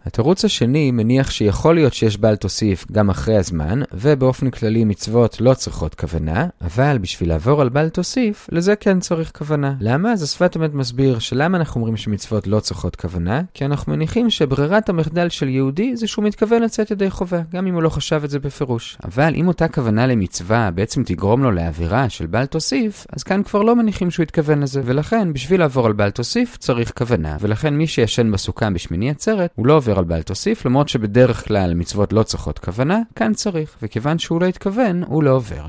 התירוץ 0.05 0.45
השני 0.45 0.91
מניח 0.91 1.31
שיכול 1.31 1.75
להיות 1.75 1.93
שיש 1.93 2.17
בעל 2.17 2.35
תוסיף 2.35 2.85
גם 2.91 3.09
אחרי 3.09 3.37
הזמן, 3.37 3.81
ובאופן 3.93 4.49
כללי 4.49 4.83
מצוות 4.83 5.41
לא 5.41 5.53
צריכות 5.53 5.95
כוונה, 5.95 6.47
אבל 6.61 6.97
בשביל 6.97 7.29
לעבור 7.29 7.61
על 7.61 7.69
בעל 7.69 7.89
תוסיף, 7.89 8.47
לזה 8.51 8.75
כן 8.75 8.99
צריך 8.99 9.31
כוונה. 9.37 9.73
למה? 9.79 10.11
אז 10.11 10.23
השפת 10.23 10.57
אמת 10.57 10.73
מסביר 10.73 11.19
שלמה 11.19 11.57
אנחנו 11.57 11.79
אומרים 11.79 11.97
שמצוות 11.97 12.47
לא 12.47 12.59
צריכות 12.59 12.95
כוונה, 12.95 13.41
כי 13.53 13.65
אנחנו 13.65 13.91
מניחים 13.91 14.29
שברירת 14.29 14.89
המחדל 14.89 15.29
של 15.29 15.49
יהודי 15.49 15.95
זה 15.95 16.07
שהוא 16.07 16.25
מתכוון 16.25 16.61
לצאת 16.61 16.91
ידי 16.91 17.09
חובה, 17.09 17.41
גם 17.53 17.67
אם 17.67 17.73
הוא 17.73 17.83
לא 17.83 17.89
חשב 17.89 18.21
את 18.23 18.29
זה 18.29 18.39
בפירוש. 18.39 18.97
אבל 19.03 19.33
אם 19.35 19.47
אותה 19.47 19.67
כוונה 19.67 20.07
למצווה 20.07 20.71
בעצם 20.71 21.03
תגרום 21.03 21.43
לו 21.43 21.51
לעבירה 21.51 22.09
של 22.09 22.25
בעל 22.25 22.45
תוסיף, 22.45 23.07
אז 23.13 23.23
כאן 23.23 23.43
כבר 23.43 23.61
לא 23.61 23.75
מניחים 23.75 24.11
שהוא 24.11 24.23
התכוון 24.23 24.59
לזה, 24.63 24.81
ולכן 24.85 25.33
בשביל 25.33 25.59
לעבור 25.59 25.85
על 25.85 25.93
בעל 25.93 26.11
תוסיף 26.11 26.57
צריך 26.57 26.91
כוונה, 26.97 27.37
ולכן 27.39 27.73
מי 27.73 27.87
שישן 27.87 28.31
בסוכה 28.31 28.69
בשמיני 28.69 29.09
עצרת, 29.09 29.51
הוא 29.55 29.67
לא 29.67 29.73
עובר 29.89 29.99
על 29.99 30.05
בעל 30.05 30.21
תוסיף, 30.21 30.65
למרות 30.65 30.89
שבדרך 30.89 31.47
כלל 31.47 31.73
מצוות 31.73 32.13
לא 32.13 32.23
צריכות 32.23 32.59
כוונה, 32.59 33.01
כאן 33.15 33.33
צריך, 33.33 33.77
וכיוון 33.81 34.19
שהוא 34.19 34.41
לא 34.41 34.45
התכוון, 34.45 35.03
הוא 35.03 35.23
לא 35.23 35.29
עובר. 35.29 35.65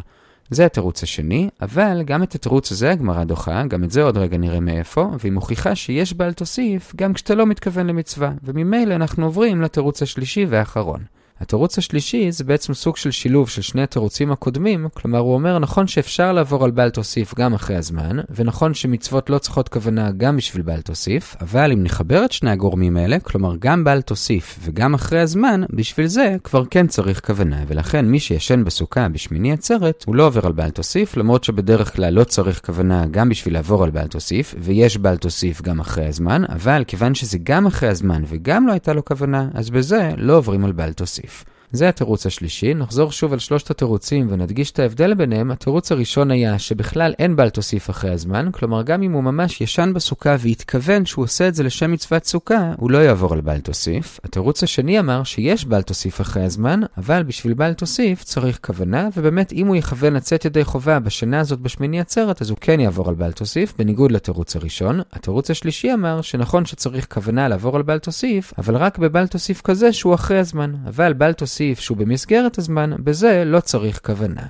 זה 0.51 0.67
התירוץ 0.67 1.03
השני, 1.03 1.49
אבל 1.63 2.03
גם 2.05 2.23
את 2.23 2.35
התירוץ 2.35 2.73
הזה 2.73 2.91
הגמרא 2.91 3.25
דוחה, 3.25 3.63
גם 3.67 3.85
את 3.85 3.91
זה 3.91 4.03
עוד 4.03 4.17
רגע 4.17 4.39
נראה 4.39 4.61
מאיפה, 4.61 5.11
והיא 5.21 5.33
מוכיחה 5.33 5.75
שיש 5.75 6.15
בעל 6.15 6.33
תוסיף 6.33 6.93
גם 6.97 7.13
כשאתה 7.13 7.35
לא 7.35 7.47
מתכוון 7.47 7.87
למצווה, 7.87 8.33
וממילא 8.43 8.95
אנחנו 8.95 9.25
עוברים 9.25 9.63
לתירוץ 9.63 10.03
השלישי 10.03 10.47
והאחרון. 10.49 11.01
התירוץ 11.41 11.79
השלישי 11.79 12.33
זה 12.33 12.45
בעצם 12.45 12.75
סוג 12.75 12.97
של 12.97 13.11
שילוב 13.11 13.49
של 13.49 13.63
שני 13.63 13.83
התירוצים 13.83 14.33
הקודמים, 14.33 14.87
כלומר 14.95 15.19
הוא 15.19 15.35
אומר 15.35 15.59
נכון 15.59 15.87
שאפשר 15.87 16.33
לעבור 16.33 16.65
על 16.65 16.71
בעל 16.71 16.91
תוסיף 16.91 17.35
גם 17.35 17.55
אחרי 17.55 17.77
הזמן, 17.77 18.17
ונכון 18.31 18.75
שמצוות 18.75 19.31
לא 19.31 19.39
צריכות 19.39 19.69
כוונה 19.69 20.11
גם 20.17 20.37
בשביל 20.37 20.63
בעל 20.63 20.81
תוסיף, 20.81 21.37
אבל 21.41 21.73
אם 21.73 21.83
נחבר 21.85 22.25
את 22.25 22.33
שני 22.33 22.51
הגורמים 22.51 22.97
האלה, 22.97 23.21
כלומר 23.21 23.55
גם 23.59 23.85
בעל 23.85 24.03
תוסיף 24.03 24.59
וגם 24.63 24.95
אחרי 24.95 25.21
הזמן, 25.21 25.63
בשביל 25.71 26.07
זה 26.07 26.37
כבר 26.45 26.65
כן 26.71 26.87
צריך 26.87 27.27
כוונה, 27.27 27.65
ולכן 27.67 28.07
מי 28.07 28.21
שישן 28.21 28.65
בסוכה 28.65 29.09
בשמיני 29.09 29.53
עצרת, 29.53 30.05
הוא 30.07 30.15
לא 30.15 30.27
עובר 30.27 30.47
על 30.47 30.53
בעל 30.53 30.71
תוסיף, 30.71 31.17
למרות 31.17 31.45
שבדרך 31.45 31.97
כלל 31.97 32.15
לא 32.15 32.25
צריך 32.25 32.61
כוונה 32.67 33.07
גם 33.11 33.29
בשביל 33.29 33.55
לעבור 33.55 33.85
על 33.85 33.91
בעל 33.91 34.07
תוסיף, 34.07 34.55
ויש 34.59 34.97
בעל 34.97 35.17
תוסיף 35.17 35.63
גם 35.63 35.81
אחרי 35.81 36.07
הזמן, 36.07 36.45
אבל 36.49 36.85
כיוון 36.87 37.15
שזה 37.15 37.39
גם 37.43 37.67
אחרי 37.67 37.89
הזמן 37.89 38.23
וגם 38.27 38.67
לא 38.67 38.73
הייתה 38.73 38.93
לו 38.93 39.05
כוונה, 39.05 39.49
אז 39.55 39.71
בזה 39.71 40.11
לא 40.17 40.37
עוברים 40.37 40.65
על 40.65 40.73
בעל 40.73 40.93
תוסיף. 40.93 41.30
זה 41.73 41.89
התירוץ 41.89 42.27
השלישי, 42.27 42.75
נחזור 42.75 43.13
שוב 43.13 43.33
על 43.33 43.39
שלושת 43.39 43.71
התירוצים 43.71 44.27
ונדגיש 44.31 44.71
את 44.71 44.79
ההבדל 44.79 45.15
ביניהם. 45.15 45.51
התירוץ 45.51 45.93
הראשון 45.93 46.31
היה 46.31 46.59
שבכלל 46.59 47.15
אין 47.19 47.37
בעל 47.37 47.51
תוסיף 47.51 47.91
אחרי 47.91 48.11
הזמן, 48.11 48.49
כלומר 48.53 48.83
גם 48.83 49.03
אם 49.03 49.13
הוא 49.13 49.23
ממש 49.23 49.61
ישן 49.61 49.93
בסוכה 49.95 50.37
והתכוון 50.39 51.07
שהוא 51.07 51.25
עושה 51.25 51.49
את 51.49 51.55
זה 51.55 51.63
לשם 51.63 51.93
מצוות 51.93 52.25
סוכה, 52.25 52.73
הוא 52.77 52.91
לא 52.91 52.99
יעבור 52.99 53.33
על 53.33 53.41
בעל 53.41 53.61
תוסיף. 53.61 54.21
התירוץ 54.25 54.63
השני 54.63 54.99
אמר 54.99 55.25
שיש 55.25 55.65
בעל 55.65 55.83
תוסיף 55.83 56.21
אחרי 56.21 56.43
הזמן, 56.45 56.81
אבל 56.99 57.23
בשביל 57.23 57.55
בעל 57.55 57.75
תוסיף 57.75 58.23
צריך 58.23 58.59
כוונה, 58.63 59.09
ובאמת 59.17 59.53
אם 59.53 59.67
הוא 59.67 59.77
יכוון 59.77 60.13
לצאת 60.13 60.45
ידי 60.45 60.65
חובה 60.65 60.99
בשנה 60.99 61.41
הזאת 61.41 61.61
בשמיני 61.61 62.01
עצרת, 62.01 62.43
אז 62.43 62.51
הוא 62.51 62.59
כן 62.61 62.81
יעבור 62.81 63.09
על 63.09 63.15
בעל 63.15 63.33
תוסיף, 63.33 63.75
בניגוד 63.79 64.13
לתירוץ 64.13 64.57
הראשון. 64.57 65.01
התירוץ 65.13 65.51
השלישי 65.51 65.93
אמר 65.93 66.23
שנכון 66.23 66.67
שצריך 66.67 67.07
כוונה 67.11 67.49
לעבור 67.49 67.77
על 67.77 67.83
בעל 67.83 67.99
תוסיף, 67.99 68.53
אבל 68.59 68.77
רק 68.77 68.99
בבעל 68.99 69.27
תוסיף 69.27 69.61
כזה 69.61 69.93
שהוא 69.93 70.15
אחרי 70.15 70.39
הזמן. 70.39 70.75
אבל 70.89 71.13
בעל 71.13 71.33
תוסיף 71.33 71.60
להוסיף 71.61 71.81
שהוא 71.81 71.97
במסגרת 71.97 72.59
הזמן, 72.59 72.91
בזה 72.99 73.43
לא 73.47 73.61
צריך 73.61 74.01
כוונה. 74.05 74.43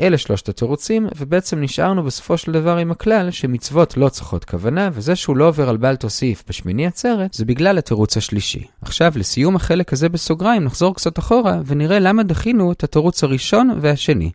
אלה 0.00 0.18
שלושת 0.18 0.48
התירוצים, 0.48 1.06
ובעצם 1.16 1.60
נשארנו 1.60 2.04
בסופו 2.04 2.38
של 2.38 2.52
דבר 2.52 2.76
עם 2.76 2.90
הכלל 2.90 3.30
שמצוות 3.30 3.96
לא 3.96 4.08
צריכות 4.08 4.44
כוונה, 4.44 4.90
וזה 4.92 5.16
שהוא 5.16 5.36
לא 5.36 5.48
עובר 5.48 5.68
על 5.68 5.76
בל 5.76 5.96
תוסיף 5.96 6.44
בשמיני 6.48 6.86
עצרת, 6.86 7.34
זה 7.34 7.44
בגלל 7.44 7.78
התירוץ 7.78 8.16
השלישי. 8.16 8.64
עכשיו, 8.82 9.12
לסיום 9.16 9.56
החלק 9.56 9.92
הזה 9.92 10.08
בסוגריים, 10.08 10.64
נחזור 10.64 10.94
קצת 10.94 11.18
אחורה, 11.18 11.60
ונראה 11.66 11.98
למה 11.98 12.22
דחינו 12.22 12.72
את 12.72 12.84
התירוץ 12.84 13.24
הראשון 13.24 13.70
והשני. 13.80 14.30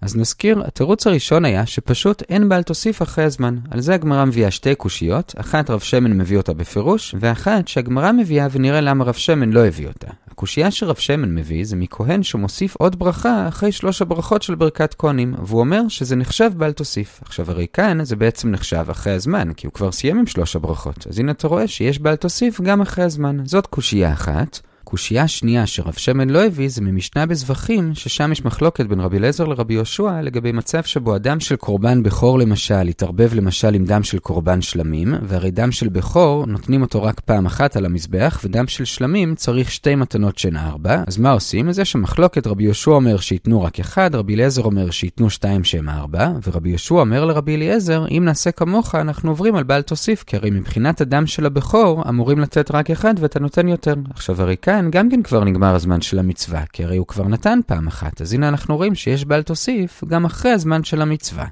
אז 0.00 0.16
נזכיר, 0.16 0.62
התירוץ 0.66 1.06
הראשון 1.06 1.44
היה 1.44 1.66
שפשוט 1.66 2.22
אין 2.28 2.48
בעל 2.48 2.62
תוסיף 2.62 3.02
אחרי 3.02 3.24
הזמן. 3.24 3.56
על 3.70 3.80
זה 3.80 3.94
הגמרא 3.94 4.24
מביאה 4.24 4.50
שתי 4.50 4.74
קושיות, 4.74 5.34
אחת 5.36 5.70
רב 5.70 5.80
שמן 5.80 6.12
מביא 6.12 6.36
אותה 6.36 6.52
בפירוש, 6.52 7.14
ואחת 7.20 7.68
שהגמרא 7.68 8.12
מביאה 8.12 8.46
ונראה 8.52 8.80
למה 8.80 9.04
רב 9.04 9.14
שמן 9.14 9.50
לא 9.50 9.66
הביא 9.66 9.86
אותה. 9.86 10.08
הקושייה 10.32 10.70
שרב 10.70 10.96
שמן 10.96 11.34
מביא 11.34 11.64
זה 11.64 11.76
מכהן 11.76 12.22
שמוסיף 12.22 12.76
עוד 12.76 12.98
ברכה 12.98 13.48
אחרי 13.48 13.72
שלוש 13.72 14.02
הברכות 14.02 14.42
של 14.42 14.54
ברכת 14.54 14.94
כהנים, 14.94 15.34
והוא 15.42 15.60
אומר 15.60 15.88
שזה 15.88 16.16
נחשב 16.16 16.50
בעל 16.56 16.72
תוסיף. 16.72 17.20
עכשיו 17.22 17.50
הרי 17.50 17.66
כאן 17.72 18.04
זה 18.04 18.16
בעצם 18.16 18.50
נחשב 18.50 18.84
אחרי 18.90 19.12
הזמן, 19.12 19.52
כי 19.52 19.66
הוא 19.66 19.72
כבר 19.72 19.92
סיים 19.92 20.18
עם 20.18 20.26
שלוש 20.26 20.56
הברכות. 20.56 21.06
אז 21.06 21.18
הנה 21.18 21.32
אתה 21.32 21.48
רואה 21.48 21.68
שיש 21.68 21.98
בעל 21.98 22.16
תוסיף 22.16 22.60
גם 22.60 22.80
אחרי 22.80 23.04
הזמן. 23.04 23.46
זאת 23.46 23.66
קושייה 23.66 24.12
אחת. 24.12 24.60
קושייה 24.92 25.28
שנייה 25.28 25.66
שרב 25.66 25.92
שמן 25.92 26.30
לא 26.30 26.44
הביא 26.44 26.68
זה 26.68 26.80
ממשנה 26.80 27.26
בזבחים, 27.26 27.94
ששם 27.94 28.32
יש 28.32 28.44
מחלוקת 28.44 28.86
בין 28.86 29.00
רבי 29.00 29.18
אליעזר 29.18 29.44
לרבי 29.44 29.74
יהושע 29.74 30.20
לגבי 30.22 30.52
מצב 30.52 30.82
שבו 30.82 31.14
הדם 31.14 31.40
של 31.40 31.56
קורבן 31.56 32.02
בכור 32.02 32.38
למשל 32.38 32.88
יתערבב 32.88 33.34
למשל 33.34 33.74
עם 33.74 33.84
דם 33.84 34.02
של 34.02 34.18
קורבן 34.18 34.60
שלמים, 34.60 35.14
והרי 35.22 35.50
דם 35.50 35.72
של 35.72 35.88
בכור 35.88 36.46
נותנים 36.46 36.82
אותו 36.82 37.02
רק 37.02 37.20
פעם 37.20 37.46
אחת 37.46 37.76
על 37.76 37.84
המזבח, 37.84 38.40
ודם 38.44 38.66
של 38.66 38.84
שלמים 38.84 39.34
צריך 39.34 39.70
שתי 39.70 39.94
מתנות 39.94 40.38
שהן 40.38 40.56
ארבע, 40.56 41.02
אז 41.06 41.18
מה 41.18 41.30
עושים? 41.30 41.68
אז 41.68 41.78
יש 41.78 41.96
מחלוקת, 41.96 42.46
רבי 42.46 42.64
יהושע 42.64 42.90
אומר 42.90 43.16
שייתנו 43.16 43.62
רק 43.62 43.80
אחד, 43.80 44.14
רבי 44.14 44.34
אליעזר 44.34 44.62
אומר 44.62 44.90
שייתנו 44.90 45.30
שתיים 45.30 45.64
שהן 45.64 45.88
ארבע, 45.88 46.28
ורבי 46.46 46.68
יהושע 46.68 46.94
אומר 46.94 47.24
לרבי 47.24 47.56
אליעזר, 47.56 48.04
אם 48.10 48.22
נעשה 48.24 48.50
כמוך, 48.50 48.94
אנחנו 48.94 49.30
עוברים 49.30 49.56
על 49.56 49.64
בעל 49.64 49.82
תוסיף, 49.82 50.24
כי 50.26 50.36
הרי 50.36 50.50
מבחינת 50.50 51.00
הדם 51.00 51.26
של 51.26 51.46
הבכור 51.46 52.08
אמורים 52.08 52.38
לתת 52.38 52.70
רק 52.70 52.90
אחד 52.90 53.14
ואתה 53.18 53.40
נותן 53.40 53.68
יותר. 53.68 53.94
עכשיו 54.10 54.42
הרי 54.42 54.56
כאן 54.62 54.81
גם 54.90 55.10
כן 55.10 55.22
כבר 55.22 55.44
נגמר 55.44 55.74
הזמן 55.74 56.00
של 56.00 56.18
המצווה, 56.18 56.64
כי 56.72 56.84
הרי 56.84 56.96
הוא 56.96 57.06
כבר 57.06 57.28
נתן 57.28 57.58
פעם 57.66 57.86
אחת, 57.86 58.20
אז 58.20 58.32
הנה 58.32 58.48
אנחנו 58.48 58.76
רואים 58.76 58.94
שיש 58.94 59.24
בל 59.24 59.42
תוסיף 59.42 60.04
גם 60.04 60.24
אחרי 60.24 60.50
הזמן 60.50 60.84
של 60.84 61.02
המצווה. 61.02 61.46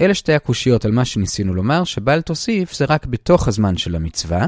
אלה 0.00 0.14
שתי 0.14 0.32
הקושיות 0.32 0.84
על 0.84 0.92
מה 0.92 1.04
שניסינו 1.04 1.54
לומר, 1.54 1.84
שבל 1.84 2.20
תוסיף 2.20 2.74
זה 2.74 2.84
רק 2.88 3.06
בתוך 3.06 3.48
הזמן 3.48 3.76
של 3.76 3.96
המצווה, 3.96 4.46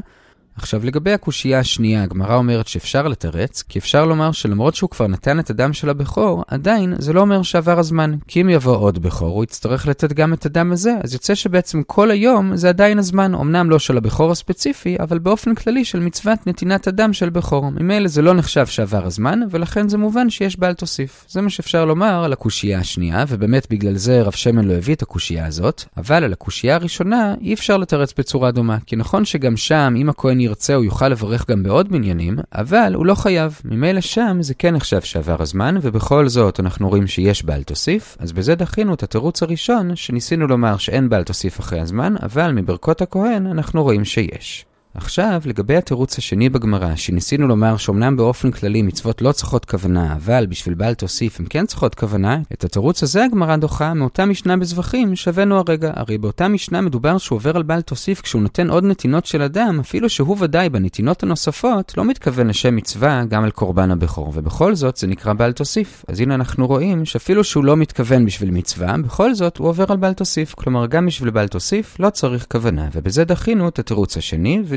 עכשיו 0.56 0.84
לגבי 0.84 1.12
הקושייה 1.12 1.58
השנייה, 1.58 2.02
הגמרא 2.02 2.36
אומרת 2.36 2.66
שאפשר 2.66 3.08
לתרץ, 3.08 3.62
כי 3.68 3.78
אפשר 3.78 4.04
לומר 4.04 4.32
שלמרות 4.32 4.74
שהוא 4.74 4.90
כבר 4.90 5.06
נתן 5.06 5.38
את 5.38 5.50
הדם 5.50 5.72
של 5.72 5.88
הבכור, 5.88 6.44
עדיין 6.48 6.94
זה 6.98 7.12
לא 7.12 7.20
אומר 7.20 7.42
שעבר 7.42 7.78
הזמן. 7.78 8.14
כי 8.28 8.40
אם 8.40 8.48
יבוא 8.48 8.76
עוד 8.76 8.98
בכור, 8.98 9.34
הוא 9.34 9.44
יצטרך 9.44 9.88
לתת 9.88 10.12
גם 10.12 10.32
את 10.32 10.46
הדם 10.46 10.72
הזה, 10.72 10.94
אז 11.04 11.12
יוצא 11.12 11.34
שבעצם 11.34 11.82
כל 11.82 12.10
היום 12.10 12.56
זה 12.56 12.68
עדיין 12.68 12.98
הזמן, 12.98 13.34
אמנם 13.34 13.70
לא 13.70 13.78
של 13.78 13.96
הבכור 13.96 14.30
הספציפי, 14.30 14.96
אבל 15.00 15.18
באופן 15.18 15.54
כללי 15.54 15.84
של 15.84 16.00
מצוות 16.00 16.46
נתינת 16.46 16.86
הדם 16.86 17.12
של 17.12 17.30
בכור. 17.30 17.70
ממילא 17.70 18.08
זה 18.08 18.22
לא 18.22 18.34
נחשב 18.34 18.66
שעבר 18.66 19.06
הזמן, 19.06 19.40
ולכן 19.50 19.88
זה 19.88 19.98
מובן 19.98 20.30
שיש 20.30 20.58
בעל 20.58 20.74
תוסיף. 20.74 21.24
זה 21.28 21.40
מה 21.40 21.50
שאפשר 21.50 21.84
לומר 21.84 22.24
על 22.24 22.32
הקושייה 22.32 22.78
השנייה, 22.78 23.24
ובאמת 23.28 23.66
בגלל 23.70 23.96
זה 23.96 24.22
רב 24.22 24.32
שמן 24.32 24.64
לא 24.64 24.72
הביא 24.72 24.94
את 24.94 25.02
הקושייה 25.02 25.46
הזאת, 25.46 25.84
אבל 25.96 26.24
על 26.24 26.32
הקושייה 26.32 26.74
הראשונה 26.74 27.34
אי 27.40 27.54
אפשר 27.54 27.76
לתרץ 27.76 28.14
בצורה 28.18 28.50
דומה, 28.50 28.78
כי 28.86 28.96
נכון 28.96 29.24
שגם 29.24 29.56
שם, 29.56 29.94
אם 29.96 30.08
הכהן 30.08 30.40
ירצה 30.42 30.74
הוא 30.74 30.84
יוכל 30.84 31.08
לברך 31.08 31.50
גם 31.50 31.62
בעוד 31.62 31.92
מניינים, 31.92 32.38
אבל 32.54 32.92
הוא 32.94 33.06
לא 33.06 33.14
חייב. 33.14 33.60
ממילא 33.64 34.00
שם 34.00 34.38
זה 34.40 34.54
כן 34.54 34.74
נחשב 34.74 35.00
שעבר 35.00 35.36
הזמן, 35.42 35.74
ובכל 35.82 36.28
זאת 36.28 36.60
אנחנו 36.60 36.88
רואים 36.88 37.06
שיש 37.06 37.44
בעל 37.44 37.62
תוסיף, 37.62 38.16
אז 38.20 38.32
בזה 38.32 38.54
דחינו 38.54 38.94
את 38.94 39.02
התירוץ 39.02 39.42
הראשון, 39.42 39.96
שניסינו 39.96 40.46
לומר 40.46 40.76
שאין 40.76 41.08
בעל 41.08 41.24
תוסיף 41.24 41.60
אחרי 41.60 41.80
הזמן, 41.80 42.14
אבל 42.22 42.52
מברכות 42.52 43.02
הכהן 43.02 43.46
אנחנו 43.46 43.82
רואים 43.82 44.04
שיש. 44.04 44.64
עכשיו, 44.94 45.42
לגבי 45.44 45.76
התירוץ 45.76 46.18
השני 46.18 46.48
בגמרא, 46.48 46.96
שניסינו 46.96 47.48
לומר 47.48 47.76
שאומנם 47.76 48.16
באופן 48.16 48.50
כללי 48.50 48.82
מצוות 48.82 49.22
לא 49.22 49.32
צריכות 49.32 49.64
כוונה, 49.64 50.12
אבל 50.14 50.46
בשביל 50.46 50.74
בעל 50.74 50.94
תוסיף 50.94 51.40
הן 51.40 51.46
כן 51.50 51.66
צריכות 51.66 51.94
כוונה, 51.94 52.38
את 52.52 52.64
התירוץ 52.64 53.02
הזה 53.02 53.24
הגמרא 53.24 53.56
דוחה 53.56 53.94
מאותה 53.94 54.26
משנה 54.26 54.56
בזבחים 54.56 55.16
שהבאנו 55.16 55.58
הרגע. 55.58 55.92
הרי 55.96 56.18
באותה 56.18 56.48
משנה 56.48 56.80
מדובר 56.80 57.18
שהוא 57.18 57.36
עובר 57.36 57.56
על 57.56 57.62
בעל 57.62 57.80
תוסיף 57.80 58.20
כשהוא 58.20 58.42
נותן 58.42 58.70
עוד 58.70 58.84
נתינות 58.84 59.26
של 59.26 59.42
אדם, 59.42 59.80
אפילו 59.80 60.08
שהוא 60.08 60.36
ודאי 60.40 60.68
בנתינות 60.68 61.22
הנוספות 61.22 61.96
לא 61.96 62.04
מתכוון 62.04 62.46
לשם 62.46 62.76
מצווה 62.76 63.24
גם 63.24 63.44
על 63.44 63.50
קורבן 63.50 63.90
הבכור, 63.90 64.32
ובכל 64.34 64.74
זאת 64.74 64.96
זה 64.96 65.06
נקרא 65.06 65.32
בעל 65.32 65.52
תוסיף. 65.52 66.04
אז 66.08 66.20
הנה 66.20 66.34
אנחנו 66.34 66.66
רואים 66.66 67.04
שאפילו 67.04 67.44
שהוא 67.44 67.64
לא 67.64 67.76
מתכוון 67.76 68.24
בשביל 68.24 68.50
מצווה, 68.50 68.96
בכל 68.98 69.34
זאת 69.34 69.56
הוא 69.56 69.68
עובר 69.68 69.84
על 69.88 69.96
בעל 69.96 70.12
תוסיף. 70.12 70.54
כלומר, 70.54 70.86
גם 70.86 71.06
בשביל 71.06 71.30
בעל 71.30 71.48
תוסיף 71.48 71.96
לא 72.00 72.10
צריך 72.10 72.46
כוונה, 72.50 72.88
ובזה 72.92 73.24
דחינו 73.24 73.68
את 73.68 73.78